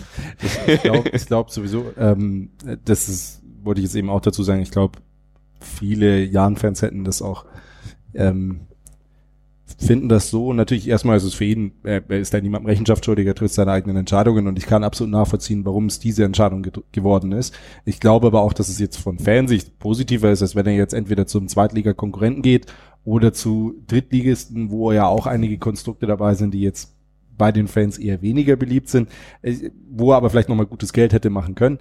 [0.66, 2.52] ich glaube ich glaub sowieso, ähm,
[2.86, 5.00] das ist, wollte ich jetzt eben auch dazu sagen, ich glaube,
[5.60, 7.44] viele Jan-Fans hätten das auch
[8.14, 8.68] ähm,
[9.82, 10.52] finden das so.
[10.52, 13.54] natürlich erstmal ist es für ihn, er, er ist da niemandem Rechenschaft schuldig, er trifft
[13.54, 17.54] seine eigenen Entscheidungen und ich kann absolut nachvollziehen, warum es diese Entscheidung ge geworden ist.
[17.84, 20.94] Ich glaube aber auch, dass es jetzt von Fansicht positiver ist, als wenn er jetzt
[20.94, 22.66] entweder zum Zweitliga-Konkurrenten geht
[23.04, 26.94] oder zu Drittligisten, wo ja auch einige Konstrukte dabei sind, die jetzt
[27.36, 29.08] bei den Fans eher weniger beliebt sind,
[29.42, 31.78] äh, wo er aber vielleicht nochmal gutes Geld hätte machen können.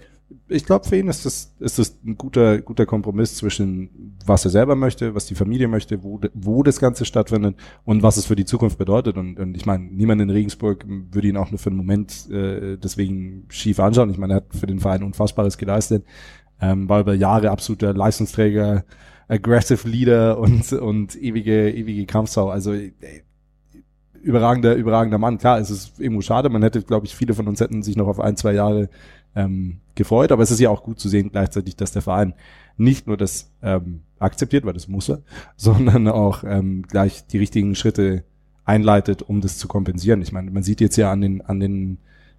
[0.47, 4.51] Ich glaube, für ihn ist das, ist das ein guter, guter Kompromiss zwischen was er
[4.51, 7.55] selber möchte, was die Familie möchte, wo, wo das Ganze stattfindet
[7.85, 9.17] und was es für die Zukunft bedeutet.
[9.17, 12.77] Und, und ich meine, niemand in Regensburg würde ihn auch nur für einen Moment äh,
[12.77, 14.09] deswegen schief anschauen.
[14.09, 16.05] Ich meine, er hat für den Verein Unfassbares geleistet,
[16.59, 18.85] ähm, war über Jahre absoluter Leistungsträger,
[19.27, 22.49] aggressive Leader und, und ewige, ewige Kampfsau.
[22.49, 22.93] Also ey,
[24.21, 25.37] überragender, überragender Mann.
[25.37, 26.49] Klar, es ist irgendwo schade.
[26.49, 28.89] Man hätte, glaube ich, viele von uns hätten sich noch auf ein, zwei Jahre
[29.35, 30.31] ähm, gefreut.
[30.31, 32.33] Aber es ist ja auch gut zu sehen gleichzeitig, dass der Verein
[32.77, 35.21] nicht nur das ähm, akzeptiert, weil das muss er,
[35.55, 38.23] sondern auch ähm, gleich die richtigen Schritte
[38.65, 40.21] einleitet, um das zu kompensieren.
[40.21, 41.97] Ich meine, man sieht jetzt ja an den, an den,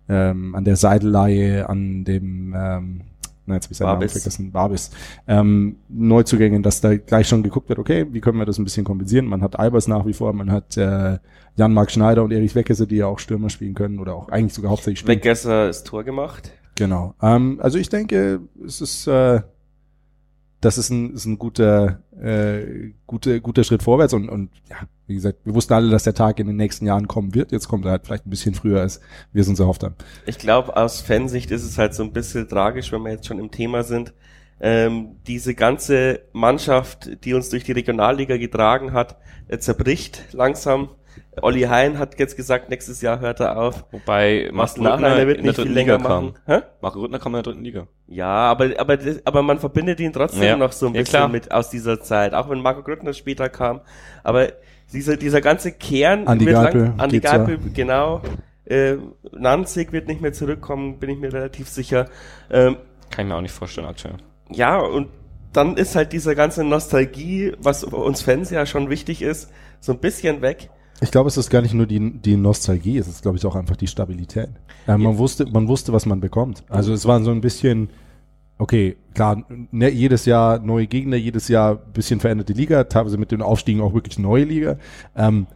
[0.08, 3.00] ähm, an der Seidelleihe, an dem, ähm,
[3.44, 4.90] na, jetzt habe ich seinen Namen vergessen, Barbis,
[5.26, 8.84] ähm, Neuzugängen, dass da gleich schon geguckt wird, okay, wie können wir das ein bisschen
[8.84, 9.26] kompensieren?
[9.26, 11.18] Man hat Albers nach wie vor, man hat äh,
[11.56, 14.70] Jan-Marc Schneider und Erich Weggesser, die ja auch Stürmer spielen können oder auch eigentlich sogar
[14.70, 15.16] hauptsächlich spielen.
[15.16, 16.52] Weggesser ist Tor gemacht.
[16.74, 17.14] Genau.
[17.20, 19.40] Ähm, also ich denke, es ist, äh,
[20.60, 25.14] das ist ein, ist ein guter, äh, guter, guter Schritt vorwärts und, und ja, wie
[25.14, 27.52] gesagt, wir wussten alle, dass der Tag in den nächsten Jahren kommen wird.
[27.52, 29.00] Jetzt kommt er halt vielleicht ein bisschen früher, als
[29.32, 29.96] wir es uns erhofft haben.
[30.24, 33.38] Ich glaube, aus Fansicht ist es halt so ein bisschen tragisch, wenn wir jetzt schon
[33.38, 34.14] im Thema sind.
[34.60, 39.16] Ähm, diese ganze Mannschaft, die uns durch die Regionalliga getragen hat,
[39.58, 40.90] zerbricht langsam.
[41.40, 43.86] Olli Hein hat jetzt gesagt, nächstes Jahr hört er auf.
[43.90, 46.34] Wobei Marcel Nachreiner wird nicht viel länger machen.
[46.46, 46.60] Hä?
[46.82, 47.86] Marco Rüttner kam in der dritten Liga.
[48.06, 50.56] Ja, aber, aber, aber man verbindet ihn trotzdem Ja.
[50.56, 51.28] noch so ein Ja, bisschen klar.
[51.28, 53.80] mit aus dieser Zeit, auch wenn Marco Grüttner später kam.
[54.24, 54.48] Aber
[54.92, 58.20] dieser, dieser ganze Kern Andi wird Geipel Andi geht Geipel, genau.
[58.66, 58.96] Äh,
[59.32, 62.08] Nanzig wird nicht mehr zurückkommen, bin ich mir relativ sicher.
[62.50, 62.76] Ähm,
[63.10, 64.14] Kann ich mir auch nicht vorstellen aktuell.
[64.50, 65.08] ja, und
[65.54, 69.98] dann ist halt diese ganze Nostalgie, was uns Fans ja schon wichtig ist, so ein
[69.98, 70.70] bisschen weg.
[71.02, 73.56] Ich glaube, es ist gar nicht nur die, die Nostalgie, es ist, glaube ich, auch
[73.56, 74.50] einfach die Stabilität.
[74.86, 76.62] Äh, man, wusste, man wusste, was man bekommt.
[76.68, 77.90] Also es war so ein bisschen,
[78.58, 79.42] okay, klar,
[79.72, 83.94] ne, jedes Jahr neue Gegner, jedes Jahr bisschen veränderte Liga, teilweise mit den Aufstiegen auch
[83.94, 84.78] wirklich neue Liga.
[85.16, 85.48] Ähm,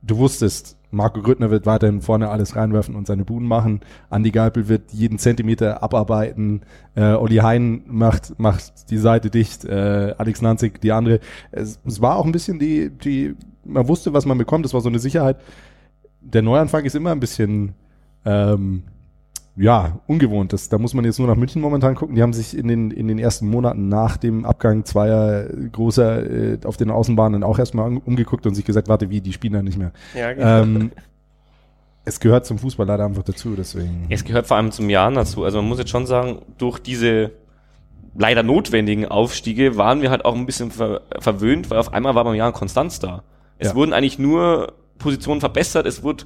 [0.00, 3.80] du wusstest, Marco Grüttner wird weiterhin vorne alles reinwerfen und seine Buden machen.
[4.10, 6.62] Andi Geipel wird jeden Zentimeter abarbeiten.
[6.94, 9.64] Äh, Olli Hein macht, macht die Seite dicht.
[9.64, 11.18] Äh, Alex Nanzig die andere.
[11.50, 13.34] Es, es war auch ein bisschen die, die,
[13.66, 14.66] man wusste, was man bekommt.
[14.66, 15.36] Es war so eine Sicherheit.
[16.20, 17.74] Der Neuanfang ist immer ein bisschen,
[18.24, 18.82] ähm,
[19.56, 20.52] ja, ungewohnt.
[20.52, 22.14] Das, da muss man jetzt nur nach München momentan gucken.
[22.14, 26.58] Die haben sich in den, in den ersten Monaten nach dem Abgang zweier großer äh,
[26.64, 29.62] auf den Außenbahnen auch erstmal um- umgeguckt und sich gesagt, warte, wie, die spielen da
[29.62, 29.92] nicht mehr.
[30.14, 30.62] Ja, genau.
[30.62, 30.90] Ähm,
[32.04, 34.06] es gehört zum Fußball leider einfach dazu, deswegen.
[34.10, 35.42] Es gehört vor allem zum Jahren dazu.
[35.42, 37.32] Also man muss jetzt schon sagen, durch diese
[38.14, 42.24] leider notwendigen Aufstiege waren wir halt auch ein bisschen ver verwöhnt, weil auf einmal war
[42.24, 43.22] beim Jahr Konstanz da.
[43.58, 43.74] Es Ja.
[43.74, 46.24] wurden eigentlich nur Positionen verbessert, es wurde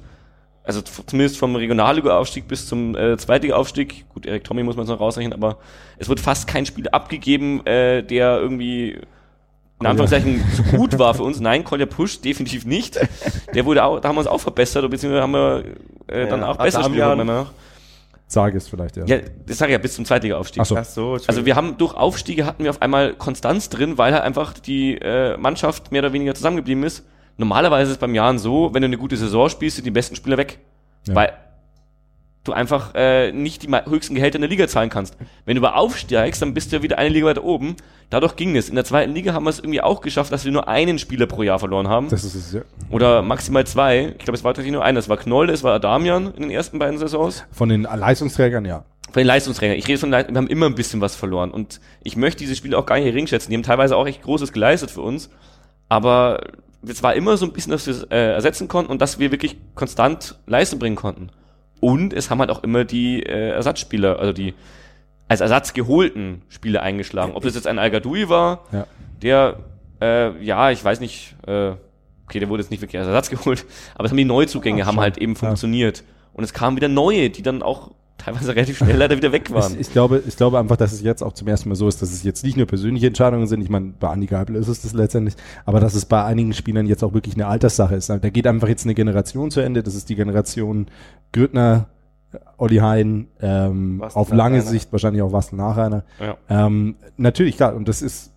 [0.63, 4.99] also zumindest vom Regionalliga-Aufstieg bis zum äh, Zweitliga-Aufstieg, gut, Erik Tommy muss man jetzt noch
[4.99, 5.57] rausrechnen, aber
[5.97, 8.99] es wurde fast kein Spiel abgegeben, äh, der irgendwie
[9.79, 11.39] in Anführungszeichen zu gut war für uns.
[11.39, 12.99] Nein, Kolja Pusch definitiv nicht.
[13.55, 15.63] Der wurde auch, da haben wir uns auch verbessert, beziehungsweise haben wir
[16.07, 17.27] äh, dann Ja, auch bessere Spiele Adamian.
[17.27, 17.53] gemacht.
[18.27, 19.05] Sage es vielleicht, ja.
[19.07, 19.17] Ja,
[19.47, 20.61] das sage ich ja bis zum Zweitliga-Aufstieg.
[20.61, 20.77] Ach so.
[20.77, 24.23] Ach so, Also wir haben durch Aufstiege hatten wir auf einmal Konstanz drin, weil halt
[24.23, 27.03] einfach die äh, Mannschaft mehr oder weniger zusammengeblieben ist.
[27.37, 30.15] Normalerweise ist es beim Jahren so, wenn du eine gute Saison spielst, sind die besten
[30.15, 30.59] Spieler weg.
[31.07, 31.15] Ja.
[31.15, 31.33] Weil
[32.43, 35.15] du einfach äh, nicht die höchsten Gehälter in der Liga zahlen kannst.
[35.45, 37.75] Wenn du aber aufsteigst, dann bist du ja wieder eine Liga weiter oben.
[38.09, 38.67] Dadurch ging es.
[38.67, 41.27] In der zweiten Liga haben wir es irgendwie auch geschafft, dass wir nur einen Spieler
[41.27, 42.09] pro Jahr verloren haben.
[42.09, 42.61] Das ist es, ja.
[42.89, 44.15] Oder maximal zwei.
[44.17, 44.99] Ich glaube, es war tatsächlich nur einer.
[44.99, 47.45] Es war Knoll, es war Adamian in den ersten beiden Saisons.
[47.51, 48.85] Von den Leistungsträgern, ja.
[49.11, 49.77] Von den Leistungsträgern.
[49.77, 51.51] Ich rede von Leit wir haben immer ein bisschen was verloren.
[51.51, 53.51] Und ich möchte diese Spiele auch gar nicht gering schätzen.
[53.51, 55.29] Die haben teilweise auch echt Großes geleistet für uns.
[55.89, 56.41] Aber
[56.87, 59.31] es war immer so ein bisschen, dass wir es äh, ersetzen konnten und dass wir
[59.31, 61.29] wirklich konstant Leistung bringen konnten.
[61.79, 64.53] Und es haben halt auch immer die äh, Ersatzspieler, also die
[65.27, 67.33] als Ersatz geholten Spieler eingeschlagen.
[67.33, 68.85] Ob das jetzt ein al war, Ja.
[69.21, 69.57] der,
[70.01, 71.71] äh, ja, ich weiß nicht, äh,
[72.25, 73.65] okay, der wurde jetzt nicht wirklich als Ersatz geholt,
[73.95, 75.39] aber es haben die Neuzugänge Ja, haben halt eben Ja.
[75.39, 76.03] funktioniert.
[76.33, 77.91] Und es kamen wieder neue, die dann auch
[78.23, 79.73] teilweise relativ schnell leider wieder weg waren.
[79.73, 82.01] Ich, ich, glaube, ich glaube einfach, dass es jetzt auch zum ersten Mal so ist,
[82.01, 83.61] dass es jetzt nicht nur persönliche Entscheidungen sind.
[83.61, 86.85] Ich meine, bei Andi Geipel ist es das letztendlich, aber dass es bei einigen Spielern
[86.85, 88.09] jetzt auch wirklich eine Alterssache ist.
[88.09, 89.83] Da geht einfach jetzt eine Generation zu Ende.
[89.83, 90.87] Das ist die Generation
[91.31, 91.87] Grüttner,
[92.57, 94.61] Olli Hein, ähm, auf lange Nachreiner.
[94.71, 96.03] Sicht wahrscheinlich auch Wastel Nachreiner.
[96.19, 96.37] Ja.
[96.49, 98.31] Ähm, natürlich, klar, und das ist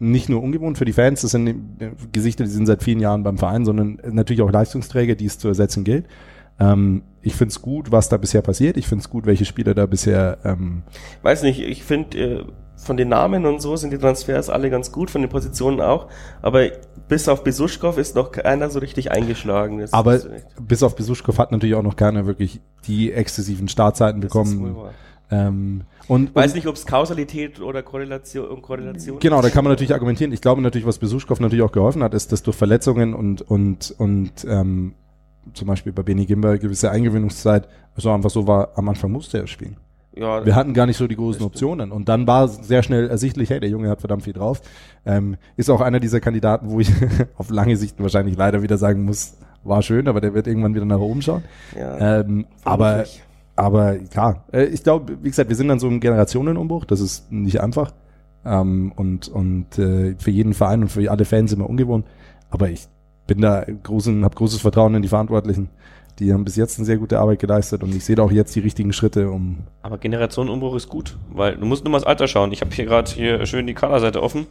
[0.00, 1.78] nicht nur ungewohnt für die Fans, das sind
[2.12, 5.48] Gesichter, die sind seit vielen Jahren beim Verein, sondern natürlich auch Leistungsträger, die es zu
[5.48, 6.06] ersetzen gilt.
[6.60, 8.76] Ähm, ich find's gut, was da bisher passiert.
[8.78, 10.82] Ich find's gut, welche Spieler da bisher ähm,
[11.22, 12.44] weiß nicht, ich finde, äh,
[12.76, 16.08] von den Namen und so sind die Transfers alle ganz gut, von den Positionen auch,
[16.40, 16.70] aber
[17.08, 19.78] bis auf Besuschkow ist noch keiner so richtig eingeschlagen.
[19.80, 20.20] Das Aber
[20.60, 24.76] bis auf Besuschkow hat natürlich auch noch keiner wirklich die exzessiven Startzeiten das bekommen.
[25.30, 29.72] Ähm, und, Weiß und nicht, ob es Kausalität oder Korrelation, Korrelation Genau, da kann man
[29.72, 30.32] natürlich argumentieren.
[30.32, 33.94] Ich glaube natürlich, was Besuschkow natürlich auch geholfen hat, ist, dass durch Verletzungen und, und,
[33.98, 34.94] und ähm,
[35.54, 39.46] zum Beispiel bei Benny Gimber gewisse Eingewöhnungszeit so einfach so war, am Anfang musste er
[39.46, 39.76] spielen.
[40.14, 41.42] Ja, Wir hatten gar nicht so die großen.
[41.42, 41.92] Optionen.
[41.92, 44.60] Und dann war sehr schnell ersichtlich, hey, der Junge hat verdammt viel drauf.
[45.06, 46.90] Ähm, ist auch einer dieser Kandidaten, wo ich
[47.36, 50.84] auf lange Sicht wahrscheinlich leider wieder sagen muss, war schön, aber der wird irgendwann wieder
[50.84, 51.44] nach oben schauen.
[51.78, 53.04] ja, Ähm, aber,
[53.54, 57.30] aber klar, äh, ich glaube, wie gesagt, wir sind an so einem Generationenumbruch, das ist
[57.30, 57.92] nicht einfach.
[58.44, 62.06] Ähm, und und äh, für jeden Verein und für alle Fans immer ungewohnt.
[62.50, 62.88] Aber ich
[63.28, 65.68] bin da großen, habe großes Vertrauen in die Verantwortlichen.
[66.18, 68.56] Die haben bis jetzt eine sehr gute Arbeit geleistet und ich sehe da auch jetzt
[68.56, 72.26] die richtigen Schritte, um Aber Generationenumbruch ist gut, weil du musst nur mal das Alter
[72.26, 72.50] schauen.
[72.50, 74.48] Ich habe hier gerade hier schön die Kaderseite offen.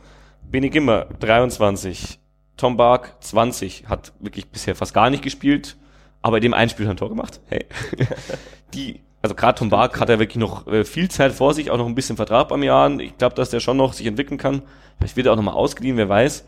[0.50, 2.20] Beni Gimmer, 23.
[2.56, 3.90] Tom Bark, 20.
[3.90, 5.76] Hat wirklich bisher fast gar nicht gespielt,
[6.22, 7.42] aber in dem einen Spiel hat er ein Tor gemacht.
[7.48, 7.66] Hey.
[8.74, 11.78] die, also gerade Tom Bark hat er wirklich noch äh, viel Zeit vor sich, auch
[11.78, 13.02] noch ein bisschen Vertrag beim Jahren.
[13.02, 14.62] Ich glaube, dass der schon noch sich entwickeln kann.
[15.00, 16.46] Vielleicht wird er auch nochmal ausgeliehen, wer weiß.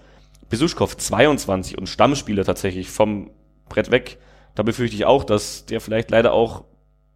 [0.50, 3.32] Besuschkow, 22 und Stammspieler tatsächlich vom
[3.68, 4.18] Brett weg.
[4.56, 6.64] Da befürchte ich auch, dass der vielleicht leider auch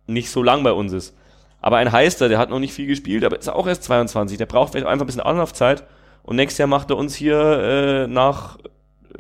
[0.08, 1.16] nicht so lang bei uns ist.
[1.62, 4.38] Aber ein Heister, der hat noch nicht viel gespielt, aber ist auch erst 22.
[4.38, 5.84] Der braucht vielleicht einfach ein bisschen Anlaufzeit.
[6.22, 8.58] Und nächstes Jahr macht er uns hier äh, nach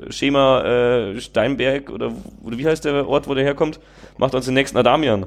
[0.10, 2.12] Schema äh, Steinberg oder,
[2.44, 3.80] oder wie heißt der Ort, wo der herkommt,
[4.18, 5.26] macht uns den nächsten Adamian.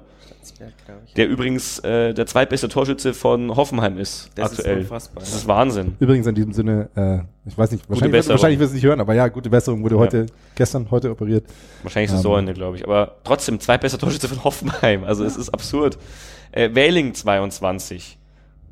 [1.06, 1.14] Ich.
[1.14, 4.78] Der übrigens äh, der zweitbeste Torschütze von Hoffenheim ist Das ist aktuell.
[4.78, 5.20] unfassbar.
[5.20, 5.96] das ist Wahnsinn.
[5.98, 9.00] Übrigens in diesem Sinne, äh, ich weiß nicht, wahrscheinlich, wahrscheinlich wirst du es nicht hören,
[9.00, 11.44] aber ja, gute Besserung wurde heute, gestern, heute operiert.
[11.82, 12.16] Wahrscheinlich Ähm.
[12.18, 12.84] Saisonende, glaube ich.
[12.84, 15.02] Aber trotzdem, zweitbester Torschütze von Hoffenheim.
[15.04, 15.98] Also es ist absurd.
[16.52, 18.16] Äh, Wähling 22.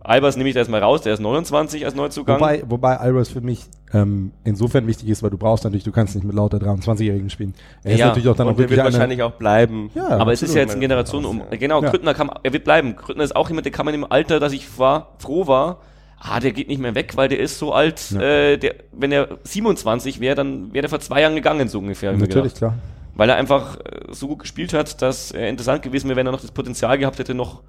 [0.04, 2.38] Albers nehme ich da erstmal raus, der ist 29 als Neuzugang.
[2.38, 6.14] Wobei, wobei Iris für mich ähm, insofern wichtig ist, weil du brauchst natürlich, du kannst
[6.14, 7.54] nicht mit lauter 23-Jährigen spielen.
[7.82, 9.90] Er ist Ja, natürlich auch dann Und auch der wirklich wird wahrscheinlich auch bleiben.
[9.94, 11.38] Ja, aber es ist ja jetzt eine Generation um.
[11.50, 11.56] Ja.
[11.56, 11.90] Genau, Ja.
[11.90, 12.96] Krüttner kann, er wird bleiben.
[12.96, 15.78] Krüttner ist auch jemand, der kann man im Alter, dass ich war, froh war.
[16.18, 18.10] Ah, der geht nicht mehr weg, weil der ist so alt.
[18.10, 18.20] Ja.
[18.20, 22.12] Äh, der, wenn er 27 wäre, dann wäre der vor zwei Jahren gegangen, so ungefähr.
[22.12, 22.74] natürlich, klar.
[23.14, 23.80] Weil er einfach äh,
[24.10, 27.18] so gut gespielt hat, dass er interessant gewesen wäre, wenn er noch das Potenzial gehabt
[27.18, 27.62] hätte, noch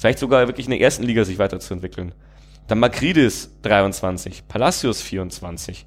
[0.00, 2.14] vielleicht sogar wirklich in der ersten Liga sich weiterzuentwickeln.
[2.68, 5.86] Dann Makridis 23, Palacios 24.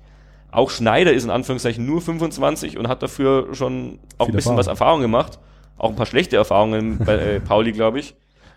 [0.52, 4.58] Auch Schneider ist in Anführungszeichen nur 25 und hat dafür schon auch ein bisschen Erfahrung.
[4.58, 5.40] was Erfahrung gemacht.
[5.78, 8.16] Auch ein paar schlechte Erfahrungen bei äh, Pauli, glaube ich.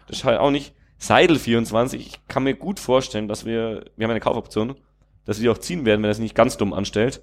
[0.08, 0.74] Das ist halt auch nicht.
[0.98, 4.76] Seidel 24, ich kann mir gut vorstellen, dass wir, wir haben eine Kaufoption,
[5.24, 7.22] dass wir die auch ziehen werden, wenn er es nicht ganz dumm anstellt.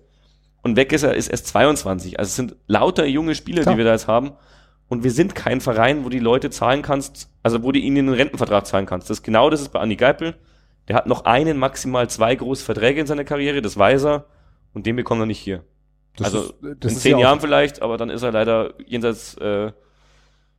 [0.64, 2.20] Und weg ist er, ist erst 22.
[2.20, 3.76] Also es sind lauter junge Spieler, Klar.
[3.76, 4.32] die wir da jetzt haben.
[4.94, 8.14] Und wir sind kein Verein, wo die Leute zahlen kannst, also wo du ihnen einen
[8.14, 9.10] Rentenvertrag zahlen kannst.
[9.10, 10.36] Das genau das ist bei Andi Geipel.
[10.88, 14.26] Der hat noch einen, maximal zwei große Verträge in seiner Karriere, das weiß er.
[14.72, 15.64] Und den bekommt er nicht hier.
[16.16, 19.34] Das also ist, in ist zehn ja Jahren vielleicht, aber dann ist er leider jenseits,
[19.38, 19.72] äh,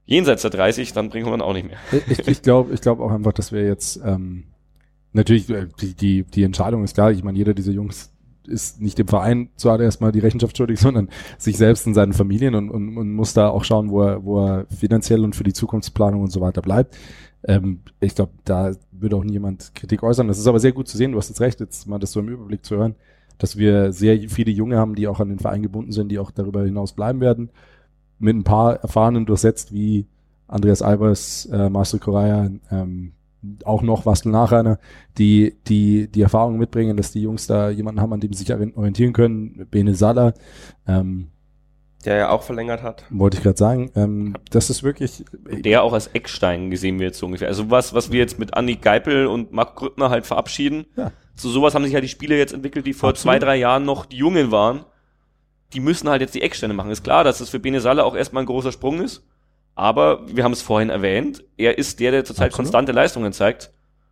[0.05, 1.79] jenseits der 30, dann bringen wir ihn auch nicht mehr.
[2.09, 4.49] ich ich glaube ich glaub auch einfach, dass wir jetzt ähm,
[5.13, 7.13] natürlich äh, die, die, die Entscheidung ist klar.
[7.13, 8.13] Ich meine, jeder dieser Jungs
[8.47, 12.55] ist nicht dem Verein zuallererst mal die Rechenschaft schuldig, sondern sich selbst und seinen Familien
[12.55, 15.53] und, und, und muss da auch schauen, wo er, wo er finanziell und für die
[15.53, 16.97] Zukunftsplanung und so weiter bleibt.
[17.47, 20.29] Ähm, ich glaube, da würde auch niemand Kritik äußern.
[20.29, 21.13] Das ist aber sehr gut zu sehen.
[21.13, 22.95] Du hast jetzt recht, jetzt mal das so im Überblick zu hören,
[23.39, 26.31] dass wir sehr viele Junge haben, die auch an den Verein gebunden sind, die auch
[26.31, 27.51] darüber hinaus bleiben werden.
[28.19, 30.07] Mit ein paar Erfahrenen durchsetzt, wie
[30.47, 33.13] Andreas Albers, äh, Marcel Correa, ähm,
[33.65, 34.79] auch noch Wastel Nachreiner,
[35.19, 38.53] die, die, die Erfahrung mitbringen, dass die Jungs da jemanden haben, an dem sie sich
[38.77, 39.67] orientieren können.
[39.71, 40.35] Bene Sala,
[40.87, 41.29] ähm,
[42.05, 43.05] Der ja auch verlängert hat.
[43.11, 43.91] wollte ich gerade sagen.
[43.95, 47.49] Ähm, das ist wirklich, Der auch als Eckstein gesehen wird, so ungefähr.
[47.49, 50.87] Also was, was wir jetzt mit Andi Geipel und Marc Grüttner halt verabschieden.
[50.97, 51.13] Ja.
[51.35, 53.35] Zu sowas haben sich halt die Spieler jetzt entwickelt, die vor Absolut.
[53.35, 54.85] zwei, drei Jahren noch die Jungen waren.
[55.73, 56.91] Die müssen halt jetzt die Ecksteine machen.
[56.93, 59.25] Ist klar, dass es für Bene Salle auch erstmal ein großer Sprung ist.
[59.75, 62.57] Aber wir haben es vorhin erwähnt, er ist der, der zurzeit Absolut.
[62.57, 63.71] konstante Leistungen zeigt.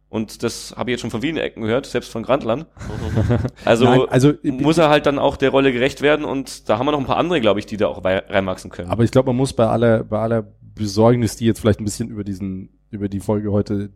[0.09, 2.67] Und das habe ich jetzt schon von vielen Ecken gehört, selbst von Grandland.
[3.65, 6.87] Also, Nein, also muss er halt dann auch der Rolle gerecht werden und da haben
[6.87, 8.91] wir noch ein paar andere, glaube ich, die da auch reinwachsen können.
[8.91, 10.45] Aber ich glaube, man muss bei aller, bei aller
[10.75, 13.89] Besorgnis, die jetzt vielleicht ein bisschen über diesen, über die Folge heute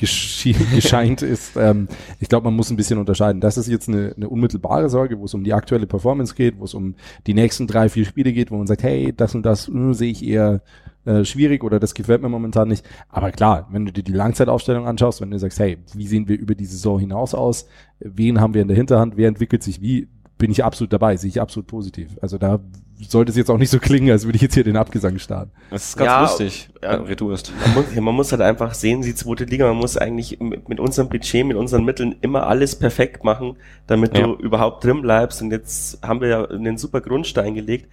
[0.00, 1.88] durchgescheint ist, ähm,
[2.18, 3.40] ich glaube, man muss ein bisschen unterscheiden.
[3.40, 6.64] Das ist jetzt eine, eine unmittelbare Sorge, wo es um die aktuelle Performance geht, wo
[6.64, 6.94] es um
[7.26, 10.10] die nächsten drei, vier Spiele geht, wo man sagt, hey, das und das äh, sehe
[10.10, 10.62] ich eher
[11.04, 12.84] äh, schwierig oder das gefällt mir momentan nicht.
[13.08, 16.38] Aber klar, wenn du dir die Langzeitaufstellung anschaust, wenn du sagst, hey, wie sehen wir
[16.38, 17.66] über die Saison hinaus aus?
[18.00, 19.16] Wen haben wir in der Hinterhand?
[19.16, 20.08] Wer entwickelt sich wie?
[20.38, 22.16] Bin ich absolut dabei, sehe ich absolut positiv.
[22.22, 22.60] Also da
[23.08, 25.50] sollte es jetzt auch nicht so klingen, als würde ich jetzt hier den Abgesang starten.
[25.70, 26.92] das ist ganz Ja, lustig, ja.
[26.92, 27.52] wenn du Retour ist.
[27.66, 30.80] Man muss, man muss halt einfach sehen, die zweite Liga, man muss eigentlich mit, mit
[30.80, 34.24] unserem Budget, mit unseren Mitteln immer alles perfekt machen, damit Ja.
[34.26, 35.40] du überhaupt drin bleibst.
[35.42, 37.88] Und jetzt haben wir ja einen super Grundstein gelegt.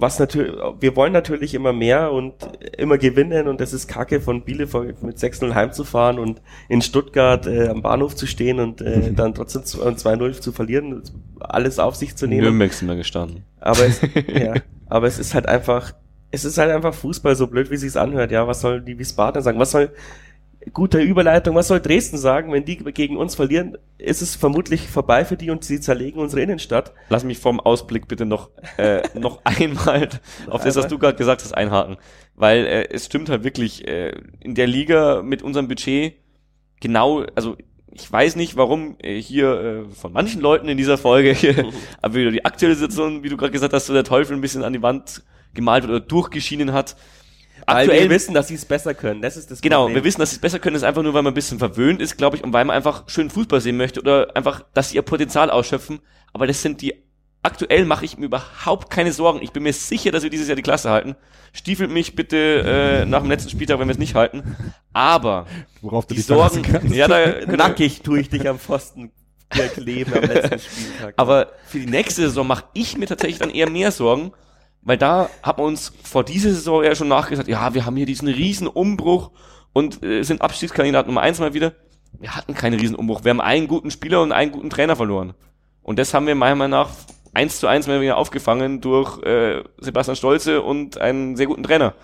[0.00, 2.34] Was natürlich, wir wollen natürlich immer mehr und
[2.76, 7.66] immer gewinnen und das ist kacke von Bielefeld mit 6-0 heimzufahren und in Stuttgart äh,
[7.66, 11.02] am Bahnhof zu stehen und äh, dann trotzdem 2-0 zu verlieren,
[11.40, 12.42] alles auf sich zu nehmen.
[12.42, 13.44] Nürnberg sind wir gestanden.
[13.58, 14.00] Aber es,
[14.32, 14.54] ja,
[14.86, 15.92] aber es ist halt einfach,
[16.30, 18.30] es ist halt einfach Fußball, so blöd wie sich's anhört.
[18.30, 19.58] Ja, was soll die Wiesbaden sagen?
[19.58, 19.90] Was soll,
[20.72, 22.52] gute Überleitung, was soll Dresden sagen?
[22.52, 26.42] Wenn die gegen uns verlieren, ist es vermutlich vorbei für die und sie zerlegen unsere
[26.42, 26.92] Innenstadt.
[27.08, 30.08] Lass mich vom Ausblick bitte noch, äh, noch einmal
[30.48, 31.96] auf das, was du gerade gesagt hast, einhaken.
[32.34, 36.14] Weil äh, es stimmt halt wirklich, äh, in der Liga mit unserem Budget
[36.80, 37.56] genau, also
[37.92, 42.14] ich weiß nicht, warum äh, hier äh, von manchen Leuten in dieser Folge, hier, aber
[42.14, 44.72] wieder die aktuelle Situation, wie du gerade gesagt hast, so der Teufel ein bisschen an
[44.72, 45.22] die Wand
[45.54, 46.96] gemalt wird oder durchgeschienen hat.
[47.74, 49.22] Weil wir wissen, dass sie es besser können.
[49.22, 49.96] Das ist das Genau, Problem.
[49.96, 52.00] wir wissen, dass sie es besser können, ist einfach nur, weil man ein bisschen verwöhnt
[52.00, 54.96] ist, glaube ich, und weil man einfach schön Fußball sehen möchte oder einfach, dass sie
[54.96, 56.00] ihr Potenzial ausschöpfen.
[56.32, 56.94] Aber das sind die,
[57.42, 59.40] aktuell mache ich mir überhaupt keine Sorgen.
[59.42, 61.16] Ich bin mir sicher, dass wir dieses Jahr die Klasse halten.
[61.52, 64.56] Stiefelt mich bitte äh, nach dem letzten Spieltag, wenn wir es nicht halten.
[64.92, 65.46] Aber
[65.80, 66.94] Worauf du die dich Sorgen, kannst.
[66.94, 69.12] ja, da, Nackig tue ich dich am Pfosten
[69.74, 71.14] kleben am letzten Spieltag.
[71.16, 74.32] Aber für die nächste Saison mache ich mir tatsächlich dann eher mehr Sorgen,
[74.82, 78.06] weil da hat man uns vor dieser Saison ja schon nachgesagt, ja, wir haben hier
[78.06, 79.32] diesen riesen Umbruch
[79.72, 81.74] und äh, sind Abstiegskandidat Nummer eins mal wieder.
[82.18, 83.24] Wir hatten keinen riesen Umbruch.
[83.24, 85.34] Wir haben einen guten Spieler und einen guten Trainer verloren.
[85.82, 86.90] Und das haben wir meiner Meinung nach
[87.34, 91.94] eins zu eins mehr oder aufgefangen durch äh, Sebastian Stolze und einen sehr guten Trainer.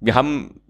[0.00, 0.60] Wir haben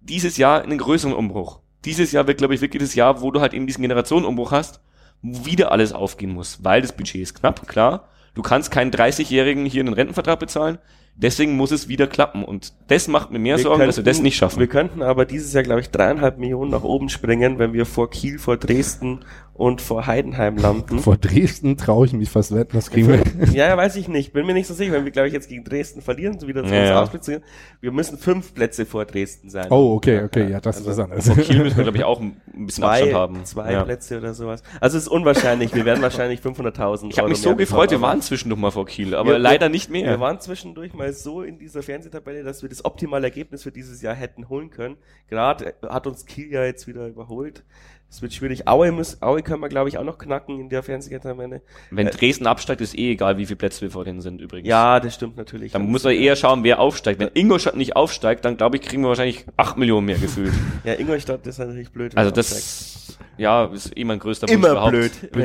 [0.00, 1.60] dieses Jahr einen größeren Umbruch.
[1.84, 4.80] Dieses Jahr wird, glaube ich, wirklich das Jahr, wo du halt eben diesen Generationenumbruch hast,
[5.22, 8.08] wo wieder alles aufgehen muss, weil das Budget ist knapp, klar.
[8.38, 10.78] Du kannst keinen 30-Jährigen hier einen Rentenvertrag bezahlen.
[11.16, 12.44] Deswegen muss es wieder klappen.
[12.44, 14.60] Und das macht mir mehr Wir Sorgen, dass wir das könnten- nicht schaffen.
[14.60, 18.08] Wir könnten aber dieses Jahr, glaube ich, dreieinhalb Millionen nach oben springen, wenn wir vor
[18.10, 19.24] Kiel, vor Dresden
[19.58, 21.00] und vor Heidenheim landen.
[21.00, 23.22] Vor Dresden traue ich mich fast wetten, das kriegen wir.
[23.52, 24.32] ja, ja, weiß ich nicht.
[24.32, 26.62] Bin mir nicht so sicher, wenn wir, glaube ich, jetzt gegen Dresden verlieren, so wieder
[26.64, 27.02] zu Ja, uns ja.
[27.02, 27.42] ausbeziehen.
[27.80, 29.66] Wir müssen fünf Plätze vor Dresden sein.
[29.70, 31.26] Oh, okay, okay, ja, das ist was anderes.
[31.26, 32.36] Vor Kiel müssen wir, glaube ich, auch ein
[32.66, 33.44] bisschen Abstand zwei, haben.
[33.44, 33.82] zwei ja.
[33.82, 34.62] Plätze oder sowas.
[34.80, 35.74] Also es ist unwahrscheinlich.
[35.74, 39.16] Wir werden wahrscheinlich 500.000 Ich habe mich so gefreut, wir waren zwischendurch mal vor Kiel,
[39.16, 40.06] aber Wir- leider nicht mehr.
[40.08, 44.02] Wir waren zwischendurch mal so in dieser Fernsehtabelle, dass wir das optimale Ergebnis für dieses
[44.02, 44.98] Jahr hätten holen können.
[45.28, 47.64] Gerade hat uns Kiel ja jetzt wieder überholt.
[48.10, 48.66] Es wird schwierig.
[48.66, 51.60] Aue, muss, Aue können wir, glaube ich, auch noch knacken in der Fernsehtabelle.
[51.90, 54.66] Wenn Dresden absteigt, ist eh egal, wie viele Plätze wir vor denen sind übrigens.
[54.66, 55.72] Ja, das stimmt natürlich.
[55.72, 57.20] Dann muss man eher schauen, wer aufsteigt.
[57.20, 60.52] Wenn Ingolstadt nicht aufsteigt, dann glaube ich, kriegen wir wahrscheinlich 8 Millionen mehr gefühlt.
[60.84, 62.12] Ja, Ingolstadt ist natürlich blöd.
[62.14, 62.62] wenn Also er aufsteigt.
[62.62, 64.92] das, ja, ist eh mein größter Wunsch immer überhaupt.
[64.92, 65.44] blöd, Be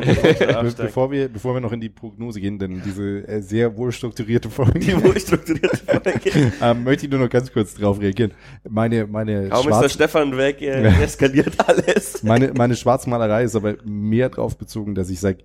[0.58, 0.78] aufsteigt.
[0.78, 4.50] bevor, wir, bevor wir noch in die Prognose gehen, denn diese äh, sehr wohl strukturierte
[4.50, 6.52] Folge, Die wohlstrukturierte Folge.
[6.62, 8.32] ähm, möchte ich nur noch ganz kurz drauf reagieren.
[8.68, 12.24] Meine, meine, Kaum ist der Stefan weg, äh, eskaliert alles.
[12.24, 15.40] meine, meine Schwarzmalerei ist aber mehr drauf bezogen, dass ich sage,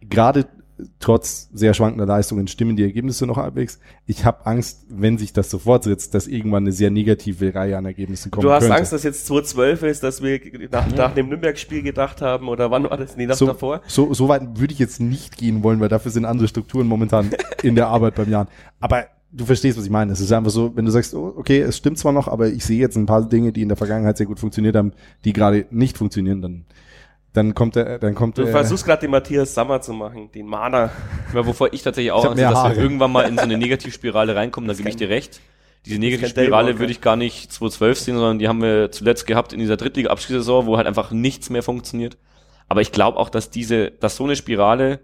[0.00, 0.46] gerade
[1.00, 3.80] trotz sehr schwankender Leistungen stimmen die Ergebnisse noch halbwegs.
[4.06, 7.84] Ich habe Angst, wenn sich das so fortsetzt, dass irgendwann eine sehr negative Reihe an
[7.84, 8.76] Ergebnissen kommen Du hast könnte.
[8.76, 10.40] Angst, dass jetzt 2-12 ist, dass wir
[10.70, 13.16] nach, nach dem Nürnberg-Spiel gedacht haben, oder wann war das?
[13.16, 13.82] Nee, das so, davor.
[13.86, 17.30] So, so weit würde ich jetzt nicht gehen wollen, weil dafür sind andere Strukturen momentan
[17.62, 18.48] in der Arbeit beim Jan.
[18.80, 20.12] Aber du verstehst, was ich meine.
[20.12, 22.64] Es ist einfach so, wenn du sagst, oh, okay, es stimmt zwar noch, aber ich
[22.64, 24.92] sehe jetzt ein paar Dinge, die in der Vergangenheit sehr gut funktioniert haben,
[25.24, 26.64] die gerade nicht funktionieren, dann,
[27.32, 30.46] dann kommt der, dann kommt Du der, versuchst gerade den Matthias Sammer zu machen, den
[30.46, 30.90] Mana.
[31.34, 34.34] Ja, wovor ich tatsächlich auch Ich Angst dass wir irgendwann mal in so eine Negativspirale
[34.34, 35.40] reinkommen, da gebe ich dir recht.
[35.84, 39.60] Diese Negativspirale würde ich gar nicht 2012 sehen, sondern die haben wir zuletzt gehabt in
[39.60, 42.18] dieser Drittliga-Abschiedssaison, wo halt einfach nichts mehr funktioniert.
[42.68, 45.00] Aber ich glaube auch, dass diese, dass so eine Spirale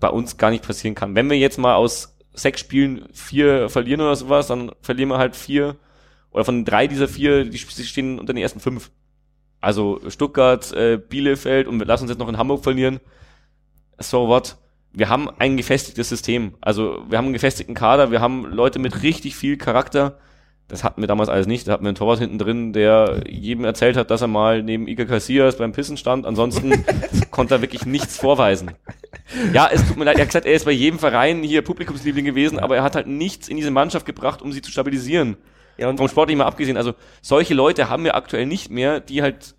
[0.00, 1.14] bei uns gar nicht passieren kann.
[1.14, 5.36] Wenn wir jetzt mal aus sechs Spielen vier verlieren oder sowas, dann verlieren wir halt
[5.36, 5.76] vier
[6.30, 8.90] oder von drei dieser vier, die stehen unter den ersten fünf.
[9.60, 13.00] Also Stuttgart, äh, Bielefeld und wir lassen uns jetzt noch in Hamburg verlieren.
[13.98, 14.56] So what?
[14.92, 16.54] Wir haben ein gefestigtes System.
[16.60, 20.18] Also wir haben einen gefestigten Kader, wir haben Leute mit richtig viel Charakter.
[20.68, 21.68] Das hatten wir damals alles nicht.
[21.68, 24.88] Da hatten wir einen Torwart hinten drin, der jedem erzählt hat, dass er mal neben
[24.88, 26.24] Iker Casillas beim Pissen stand.
[26.24, 26.84] Ansonsten
[27.30, 28.70] konnte er wirklich nichts vorweisen.
[29.52, 30.16] Ja, es tut mir leid.
[30.16, 33.06] Er hat gesagt, er ist bei jedem Verein hier Publikumsliebling gewesen, aber er hat halt
[33.06, 35.36] nichts in diese Mannschaft gebracht, um sie zu stabilisieren.
[35.76, 36.76] Ja, und Vom Sportlichen mal abgesehen.
[36.76, 39.56] Also solche Leute haben wir aktuell nicht mehr, die halt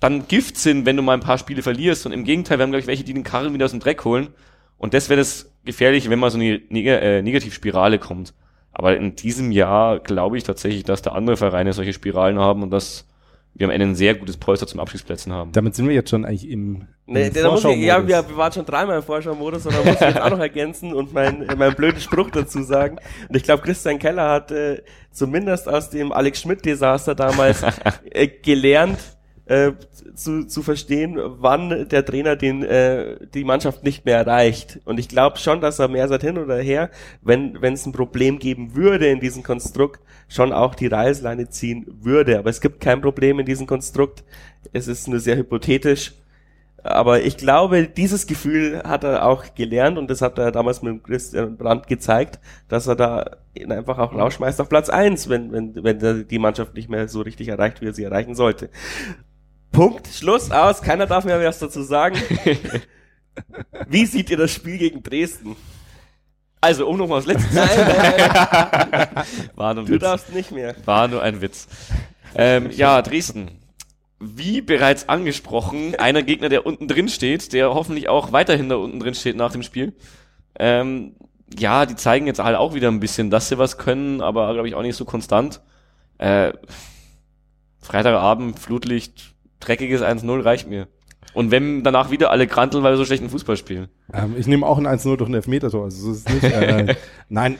[0.00, 2.06] dann Gift sind, wenn du mal ein paar Spiele verlierst.
[2.06, 4.04] Und im Gegenteil, wir haben, glaube ich, welche, die den Karren wieder aus dem Dreck
[4.04, 4.28] holen.
[4.76, 8.34] Und das wäre das Gefährliche, wenn mal so eine Neg äh, Negativspirale kommt.
[8.74, 12.70] Aber in diesem Jahr glaube ich tatsächlich, dass da andere Vereine solche Spiralen haben und
[12.70, 13.06] dass
[13.54, 15.52] wir am Ende ein sehr gutes Polster zum Abschiedsplätzen haben.
[15.52, 18.50] damit sind wir jetzt schon eigentlich im, Nee, im muss ich, ja, wir, wir waren
[18.50, 21.74] schon dreimal im Vorschau-Modus und da muss ich jetzt auch noch ergänzen und mein, mein
[21.74, 22.98] blöden Spruch dazu sagen.
[23.28, 27.62] Und ich glaube, Christian Keller hat äh, zumindest aus dem Alex Schmidt-Desaster damals
[28.10, 28.98] äh, gelernt,
[29.46, 29.72] äh,
[30.14, 34.80] zu, zu verstehen, wann der Trainer den äh, die Mannschaft nicht mehr erreicht.
[34.84, 36.90] Und ich glaube schon, dass er mehr seit hin oder her,
[37.22, 41.86] wenn wenn es ein Problem geben würde in diesem Konstrukt, schon auch die Reißleine ziehen
[42.00, 42.38] würde.
[42.38, 44.24] Aber es gibt kein Problem in diesem Konstrukt.
[44.72, 46.14] Es ist nur sehr hypothetisch.
[46.84, 51.02] Aber ich glaube, dieses Gefühl hat er auch gelernt und das hat er damals mit
[51.02, 52.38] Christian Brandt gezeigt,
[52.68, 56.74] dass er da ihn einfach auch rausschmeißt auf Platz eins, wenn, wenn, wenn die Mannschaft
[56.74, 58.68] nicht mehr so richtig erreicht, wie er sie erreichen sollte.
[59.74, 62.16] Punkt, Schluss, aus, keiner darf mehr was dazu sagen.
[63.88, 65.56] Wie seht ihr das Spiel gegen Dresden?
[66.60, 69.26] Also, um nochmal das letzte sagen.
[69.54, 70.00] War nur ein Du Witz.
[70.02, 70.74] darfst nicht mehr.
[70.86, 71.66] War nur ein Witz.
[72.34, 73.50] Ähm, ja, Dresden.
[74.20, 79.00] Wie bereits angesprochen, einer Gegner, der unten drin steht, der hoffentlich auch weiterhin da unten
[79.00, 79.92] drin steht nach dem Spiel.
[80.58, 81.16] Ähm,
[81.58, 84.68] ja, die zeigen jetzt halt auch wieder ein bisschen, dass sie was können, aber glaube
[84.68, 85.60] ich auch nicht so konstant.
[86.16, 86.52] Äh,
[87.80, 89.33] Freitagabend, Flutlicht,
[89.64, 90.88] dreckiges 1-0 reicht mir.
[91.32, 93.88] Und wenn danach wieder alle kranteln, weil wir so schlechten Fußball spielen.
[94.12, 95.84] Ähm, ich nehme auch ein 1-0 durch ein Elfmetertor.
[95.84, 96.94] Also es ist nicht, äh,
[97.28, 97.56] nein,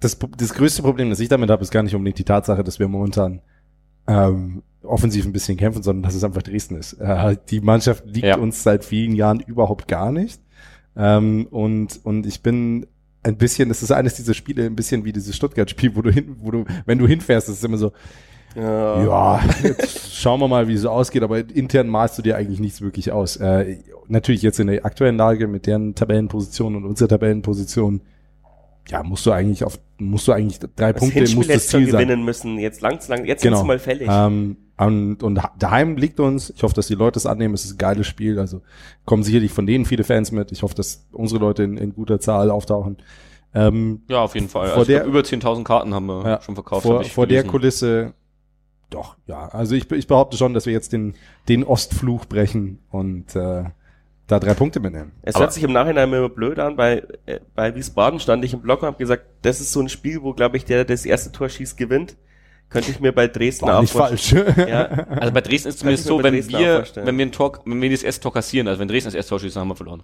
[0.00, 2.78] das, das größte Problem, das ich damit habe, ist gar nicht unbedingt die Tatsache, dass
[2.80, 3.40] wir momentan
[4.08, 6.94] ähm, offensiv ein bisschen kämpfen, sondern dass es einfach Dresden ist.
[6.94, 8.38] Äh, die Mannschaft liegt Ja.
[8.38, 10.40] uns seit vielen Jahren überhaupt gar nicht.
[10.96, 12.86] Ähm, und, und ich bin
[13.22, 16.36] ein bisschen, das ist eines dieser Spiele, ein bisschen wie dieses Stuttgart-Spiel, wo du hin,
[16.40, 17.92] wo du, wenn du hinfährst, das ist immer so,
[18.54, 19.02] Ja.
[19.02, 22.60] ja, jetzt schauen wir mal, wie es so ausgeht, aber intern malst du dir eigentlich
[22.60, 23.36] nichts wirklich aus.
[23.36, 23.78] Äh,
[24.08, 28.00] natürlich jetzt in der aktuellen Lage mit deren Tabellenposition und unserer Tabellenposition,
[28.88, 31.88] ja, musst du eigentlich auf, musst du eigentlich drei Das Punkte, Hinspiel muss das Ziel
[31.88, 32.02] sein.
[32.02, 32.58] gewinnen müssen.
[32.58, 33.56] Jetzt lang, lang jetzt Genau.
[33.56, 34.08] sind sie mal fällig.
[34.10, 37.74] Ähm, und, und daheim liegt uns, ich hoffe, dass die Leute es annehmen, es ist
[37.74, 38.60] ein geiles Spiel, also
[39.04, 40.50] kommen sicherlich von denen viele Fans mit.
[40.50, 42.96] Ich hoffe, dass unsere Leute in, in guter Zahl auftauchen.
[43.54, 44.68] Ähm, Ja, auf jeden Fall.
[44.68, 46.82] Vor Also ich der- glaub, über 10.000 Karten haben wir Ja, schon verkauft.
[46.82, 47.44] vor, vor der.
[47.44, 48.14] Kulisse,
[48.94, 49.48] doch, ja.
[49.48, 51.14] Also ich, ich behaupte schon, dass wir jetzt den,
[51.48, 53.64] den Ostfluch brechen und äh,
[54.26, 55.12] da drei Punkte mitnehmen.
[55.22, 56.76] Es Aber- hört sich im Nachhinein immer blöd an.
[56.76, 59.88] Bei, äh, bei Wiesbaden stand ich im Blog und habe gesagt, das ist so ein
[59.88, 62.16] Spiel, wo, glaube ich, der, der das erste Tor schießt, gewinnt.
[62.70, 64.32] Könnte ich mir bei Dresden War auch nicht falsch.
[64.56, 67.06] Ja, Also bei Dresden ist zumindest so, wenn wir, vorstellen.
[67.06, 69.28] wenn wir ein Tor, wenn wir das erste Tor kassieren, also wenn Dresden das erste
[69.30, 70.02] Tor schießt, dann haben wir verloren.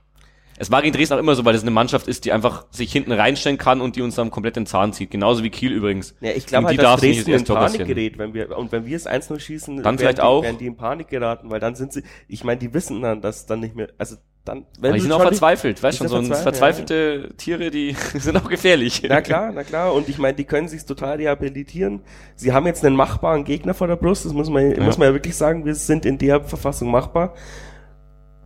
[0.59, 2.93] Es war gegen Dresden auch immer so, weil es eine Mannschaft ist, die einfach sich
[2.93, 5.11] hinten reinstellen kann und die uns dann komplett den Zahn zieht.
[5.11, 6.15] Genauso wie Kiel übrigens.
[6.21, 8.85] ja ich glaube halt, dass du Dresden das in Panik gerät, wenn wir, und wenn
[8.87, 10.43] wir es 1-0 schießen, Dann werden vielleicht die, auch.
[10.43, 13.47] werden die in Panik geraten, weil dann sind sie, ich meine, die wissen dann, dass
[13.47, 16.43] dann nicht mehr, also dann, wenn die du sind auch verzweifelt, weißt schon, so verzweifelt,
[16.43, 19.03] verzweifelte Tiere, die sind auch gefährlich.
[19.07, 19.93] Na klar, na klar.
[19.93, 22.01] Und ich meine, die können sich total rehabilitieren.
[22.35, 24.25] Sie haben jetzt einen machbaren Gegner vor der Brust.
[24.25, 24.83] Das muss man, Ja.
[24.83, 25.67] muss man ja wirklich sagen.
[25.67, 27.35] Wir sind in der Verfassung machbar.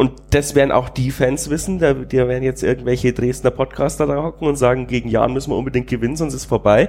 [0.03, 1.79] Und das werden auch die Fans wissen.
[1.79, 5.57] Da, die werden jetzt irgendwelche Dresdner Podcaster da hocken und sagen, gegen Jahren müssen wir
[5.57, 6.89] unbedingt gewinnen, sonst ist vorbei.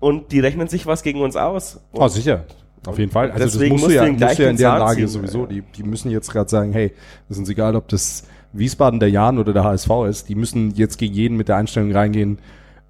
[0.00, 1.78] Und die rechnen sich was gegen uns aus.
[1.92, 2.44] Und Oh, sicher.
[2.86, 3.30] Auf jeden Fall.
[3.32, 5.08] Also Deswegen das musst musst du ja, musst du ja in der Zahn Lage ziehen.
[5.08, 5.44] sowieso.
[5.44, 6.94] Die, die müssen jetzt gerade sagen, hey,
[7.28, 8.22] das ist uns egal, ob das
[8.54, 10.30] Wiesbaden, der Jan oder der HSV ist.
[10.30, 12.38] Die müssen jetzt gegen jeden mit der Einstellung reingehen,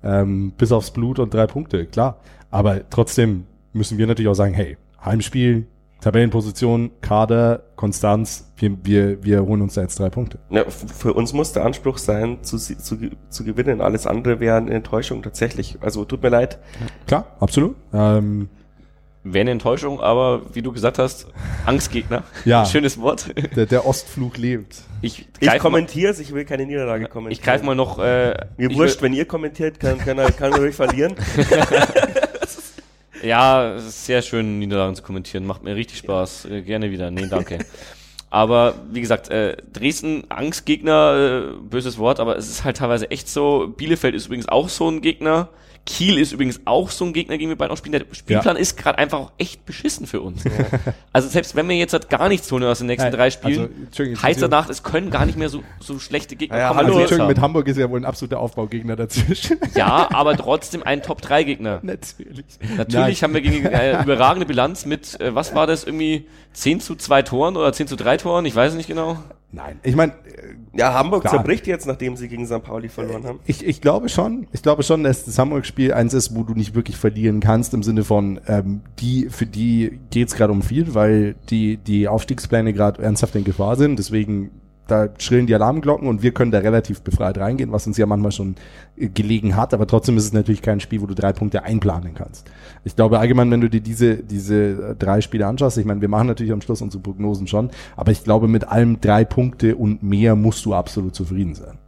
[0.05, 2.21] ähm, bis aufs Blut und drei Punkte, klar.
[2.53, 5.67] Aber trotzdem müssen wir natürlich auch sagen, hey, Heimspiel,
[6.01, 10.39] Tabellenposition, Kader, Konstanz, wir, wir, wir holen uns da jetzt drei Punkte.
[10.51, 12.97] Ja, für uns muss der Anspruch sein, zu, zu,
[13.29, 13.81] zu gewinnen.
[13.81, 15.79] Alles andere wäre eine Enttäuschung tatsächlich.
[15.81, 16.59] Also tut mir leid.
[17.07, 17.75] Klar, absolut.
[17.93, 18.49] Ähm,
[19.25, 21.27] Wäre eine Enttäuschung, aber wie du gesagt hast,
[21.67, 22.23] Angstgegner.
[22.45, 22.65] Ja.
[22.67, 23.35] Schönes Wort.
[23.57, 24.77] der, der Ostflug lebt.
[25.03, 27.33] Ich Ich kommentiere es, ich will keine Niederlage kommentieren.
[27.33, 30.53] ich greif mal noch, äh, Mir wurscht, will- wenn ihr kommentiert, kann, kann, er, kann
[30.53, 31.15] er ruhig verlieren.
[33.23, 35.47] Ja, es ist sehr schön, Niederlagen zu kommentieren.
[35.47, 36.47] Macht mir richtig Spaß.
[36.47, 37.11] Äh, gerne wieder.
[37.11, 37.59] Nee, danke.
[38.31, 43.29] aber wie gesagt, äh, Dresden, Angstgegner, äh, böses Wort, aber es ist halt teilweise echt
[43.29, 43.73] so.
[43.77, 45.49] Bielefeld ist übrigens auch so ein Gegner.
[45.89, 47.93] Kiel ist übrigens auch so ein Gegner, gegen wir beide auch spielen.
[47.93, 50.45] Der Spielplan ist gerade einfach auch echt beschissen für uns.
[51.13, 53.89] Also selbst wenn wir jetzt halt gar nichts holen aus den nächsten Nein, drei Spielen,
[53.99, 56.93] also, heißt danach, es können gar nicht mehr so, so schlechte Gegner Ja, kommen.
[56.93, 57.41] Also, mit.
[57.41, 59.59] Hamburg ist ja wohl ein absoluter Aufbaugegner dazwischen.
[59.75, 61.81] Ja, aber trotzdem ein Top-3-Gegner.
[61.83, 62.45] Natürlich.
[62.77, 66.95] Natürlich haben wir gegen eine überragende Bilanz mit, äh, was war das, irgendwie 10 zu
[66.95, 69.19] 2 Toren oder 10 zu 3 Toren, ich weiß es nicht genau.
[69.51, 70.13] Nein, ich meine,
[70.75, 71.35] Ja, Hamburg Klar.
[71.35, 72.63] zerbricht jetzt, nachdem sie gegen St.
[72.63, 73.41] Pauli verloren haben.
[73.47, 76.75] ich, ich glaube schon, ich glaube schon, dass das Hamburg-Spiel eins ist, wo du nicht
[76.75, 81.35] wirklich verlieren kannst, im Sinne von, ähm, die, für die geht's gerade um viel, weil
[81.49, 84.51] die, die Aufstiegspläne gerade ernsthaft in Gefahr sind, deswegen
[84.89, 88.33] da schrillen die Alarmglocken und wir können da relativ befreit reingehen, was uns ja manchmal
[88.33, 88.57] schon
[88.97, 92.15] äh, gelegen hat, aber trotzdem ist es natürlich kein Spiel, wo du drei Punkte einplanen
[92.15, 92.51] kannst.
[92.85, 96.09] Ich glaube allgemein, wenn du dir diese, diese äh, drei Spiele anschaust, ich meine, wir
[96.09, 100.03] machen natürlich am Schluss unsere Prognosen schon, aber ich glaube, mit allem drei Punkte und
[100.03, 101.79] mehr musst du absolut zufrieden sein.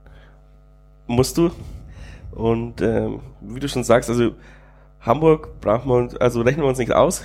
[1.07, 1.51] Musst du.
[2.33, 4.33] Und ähm, wie du schon sagst, also
[5.01, 7.23] Hamburg brauchen wir uns, also rechnen wir uns nicht aus.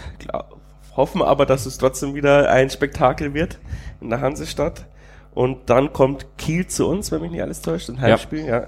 [0.96, 3.60] Hoffen aber, dass es trotzdem wieder ein Spektakel wird
[4.00, 4.86] in der Hansestadt.
[5.36, 8.68] Und dann kommt Kiel zu uns, wenn mich nicht alles täuscht, ein Heimspiel, ja.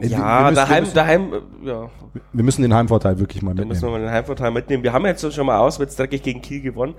[0.00, 1.90] Ja, wir müssen- daheim, müssen- daheim, äh, ja,
[2.32, 3.92] Wir müssen den Heimvorteil wirklich mal da müssen wir mitnehmen.
[4.04, 4.82] mal den Heimvorteil mitnehmen.
[4.82, 6.94] Wir haben jetzt schon mal auswärts dreckig gegen Kiel gewonnen.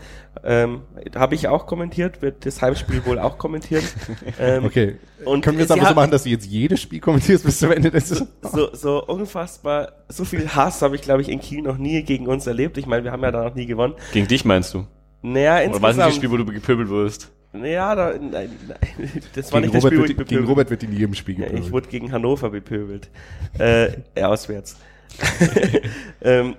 [0.45, 0.82] Ähm,
[1.13, 3.84] Habe ich auch kommentiert, wird das Heimspiel wohl auch kommentieren.
[4.39, 4.95] Ähm, Okay.
[5.26, 7.59] Und Können wir es sie aber so machen, dass du jetzt jedes Spiel kommentierst bis
[7.59, 8.28] zum Ende des Saison?
[8.41, 12.28] so, so unfassbar, so viel Hass habe ich, glaube ich, in Kiel noch nie gegen
[12.28, 12.78] uns erlebt.
[12.78, 13.93] Ich meine, wir haben ja da noch nie gewonnen.
[14.13, 14.88] Gegen dich meinst du?
[15.21, 16.13] Naja, Oder war es nicht das insgesamt.
[16.15, 17.30] Spiel, wo du gepöbelt wurdest?
[17.60, 18.49] Naja, da, nein, nein,
[19.36, 21.14] das war Gegen nicht das Robert, Spiel, wo wird, ich gegen Robert wird in jedem
[21.16, 21.66] Spiel Ja, gepöbelt.
[21.66, 23.10] ich wurde gegen Hannover bepöbelt.
[23.58, 23.91] äh,
[24.22, 24.78] auswärts.
[26.22, 26.56] ähm,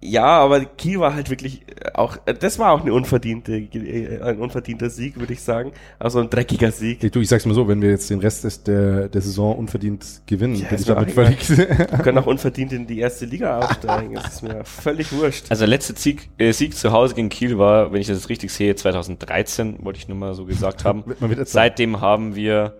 [0.00, 4.20] ja, aber Kiel war halt wirklich äh, auch, äh, das war auch eine unverdiente, äh,
[4.22, 5.72] ein unverdienter Sieg, würde ich sagen.
[5.98, 7.02] Also ein dreckiger Sieg.
[7.02, 9.56] Ich, du, ich sag's mal so, wenn wir jetzt den Rest des, der, der Saison
[9.56, 11.48] unverdient gewinnen, Ja, bin ich damit völlig...
[11.58, 14.14] Wir können auch unverdient in die erste Liga aufsteigen.
[14.14, 15.46] Das ist mir völlig wurscht.
[15.50, 18.28] Also der letzte Sieg, äh, Sieg zu Hause gegen Kiel war, wenn ich das jetzt
[18.28, 21.02] richtig sehe, 2013, wollte ich nur mal so gesagt haben.
[21.44, 22.74] Seitdem haben wir,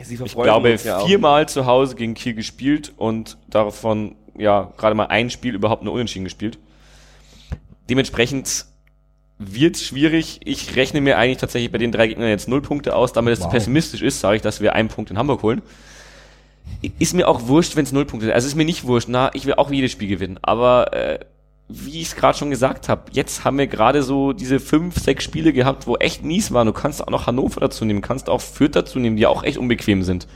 [0.00, 5.06] Sie ich glaube, ja viermal zu Hause gegen Kiel gespielt und davon ja gerade mal
[5.06, 6.58] ein Spiel überhaupt nur unentschieden gespielt.
[7.90, 8.66] Dementsprechend
[9.38, 10.40] wird schwierig.
[10.44, 13.12] Ich rechne mir eigentlich tatsächlich bei den drei Gegnern jetzt null Punkte aus.
[13.12, 13.50] Damit es Wow.
[13.50, 15.62] pessimistisch ist, sage ich, dass wir einen Punkt in Hamburg holen.
[16.98, 18.34] Ist mir auch wurscht, wenn es null Punkte sind.
[18.34, 19.08] Also ist mir nicht wurscht.
[19.08, 20.38] Na, ich will auch jedes Spiel gewinnen.
[20.42, 21.18] Aber äh,
[21.68, 25.24] wie ich es gerade schon gesagt habe, jetzt haben wir gerade so diese fünf, sechs
[25.24, 26.66] Spiele gehabt, wo echt mies waren.
[26.66, 29.58] Du kannst auch noch Hannover dazu nehmen, kannst auch Fürth dazu nehmen, die auch echt
[29.58, 30.26] unbequem sind.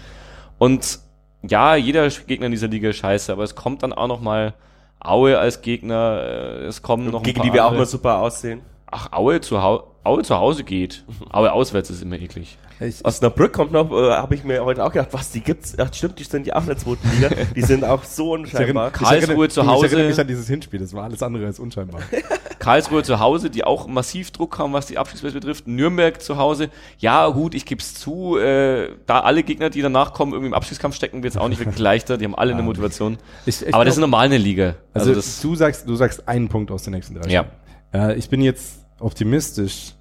[0.58, 0.98] Und
[1.42, 4.54] ja, jeder Gegner in dieser Liga ist scheiße, aber es kommt dann auch noch mal
[5.00, 7.82] Aue als Gegner, äh, es kommen noch ein Gegen paar die wir auch andere.
[7.82, 8.62] mal super aussehen.
[8.90, 11.04] Ach, Aue zu, Hau Aue zu Hause geht.
[11.30, 12.56] Aue auswärts ist immer eklig.
[12.80, 15.74] Ich, Osnabrück kommt noch, äh, habe ich mir heute auch gedacht, was, die gibt's?
[15.78, 17.28] Ach stimmt, die sind ja auch in der zweiten Liga.
[17.54, 18.90] Die sind auch so unscheinbar.
[18.90, 19.86] Karlsruhe zu Hause.
[19.86, 22.00] Ich erinnere mich an dieses Hinspiel, das war alles andere als unscheinbar.
[22.60, 25.66] Karlsruhe zu Hause, die auch massiv Druck haben, was die Abstiegsplätze betrifft.
[25.66, 26.70] Nürnberg zu Hause.
[26.98, 28.38] Ja, gut, ich geb's zu.
[28.38, 31.78] Äh, da alle Gegner, die danach kommen, irgendwie im Abstiegskampf stecken, wird's auch nicht wirklich
[31.78, 32.16] leichter.
[32.16, 33.18] Die haben alle eine Motivation.
[33.44, 34.76] Ich, ich Aber das ist glaub- normal eine Liga.
[34.94, 37.42] Also, Also, das, du sagst, du sagst einen Punkt aus den nächsten drei Ja.
[37.42, 37.67] Spielen.
[37.92, 39.94] Äh, ich bin jetzt optimistisch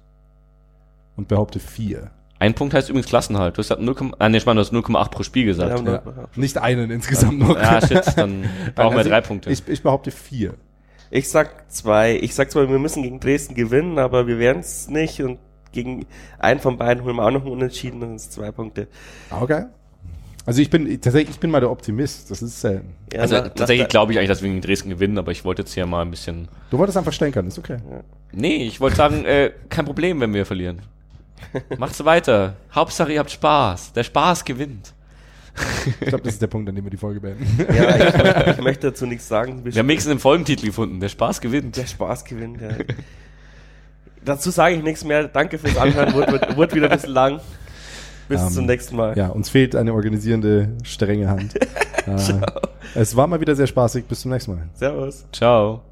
[1.16, 2.10] und behaupte vier.
[2.38, 3.56] ein Punkt heißt übrigens Klassenhalt.
[3.56, 5.84] Du hast gesagt 0, ah, nee, ich meine, du hast 0,8 pro Spiel gesagt.
[5.84, 6.02] Ja, Ja.
[6.36, 7.56] Nicht einen insgesamt noch.
[7.56, 9.50] Ja, shit, dann brauchen wir Also drei Punkte.
[9.50, 10.54] Ich, ich behaupte vier.
[11.10, 12.16] Ich sag zwei.
[12.16, 15.38] Ich sag zwar, wir müssen gegen Dresden gewinnen, aber wir werden's nicht und
[15.72, 16.06] gegen
[16.38, 18.88] einen von beiden holen wir auch noch einen Unentschieden, dann sind zwei Punkte.
[19.30, 19.64] Okay.
[20.48, 22.30] Also ich bin tatsächlich, ich bin mal der Optimist.
[22.30, 22.94] Das ist selten.
[23.12, 25.62] Ja, also nach tatsächlich glaube ich eigentlich, dass wir gegen Dresden gewinnen, aber ich wollte
[25.62, 26.48] jetzt hier mal ein bisschen.
[26.70, 27.76] Du wolltest einfach stänkern, ist okay.
[28.32, 30.80] Nee, ich wollte sagen, äh, kein Problem, wenn wir verlieren.
[31.78, 32.54] Macht's weiter.
[32.74, 33.92] Hauptsache, ihr habt Spaß.
[33.92, 34.94] Der Spaß gewinnt.
[36.00, 37.44] Ich glaube, das ist der Punkt, an dem wir die Folge beenden.
[37.74, 39.64] Ja, ich, möchte- ich möchte dazu nichts sagen.
[39.64, 40.98] Wir Wir haben wenigstens einen Folgentitel gefunden.
[41.00, 41.76] Der Spaß gewinnt.
[41.76, 42.60] der Spaß gewinnt.
[42.62, 42.68] Ja.
[44.24, 45.28] dazu sage ich nichts mehr.
[45.28, 46.14] Danke fürs Anhören.
[46.14, 47.40] Wurde wieder ein bisschen lang.
[48.28, 49.16] Bis Ähm, zum nächsten Mal.
[49.16, 51.54] Ja, uns fehlt eine organisierende, strenge Hand.
[52.06, 52.18] äh,
[52.94, 54.04] es war mal wieder sehr spaßig.
[54.04, 54.68] Bis zum nächsten Mal.
[54.74, 55.24] Servus.
[55.32, 55.82] Ciao.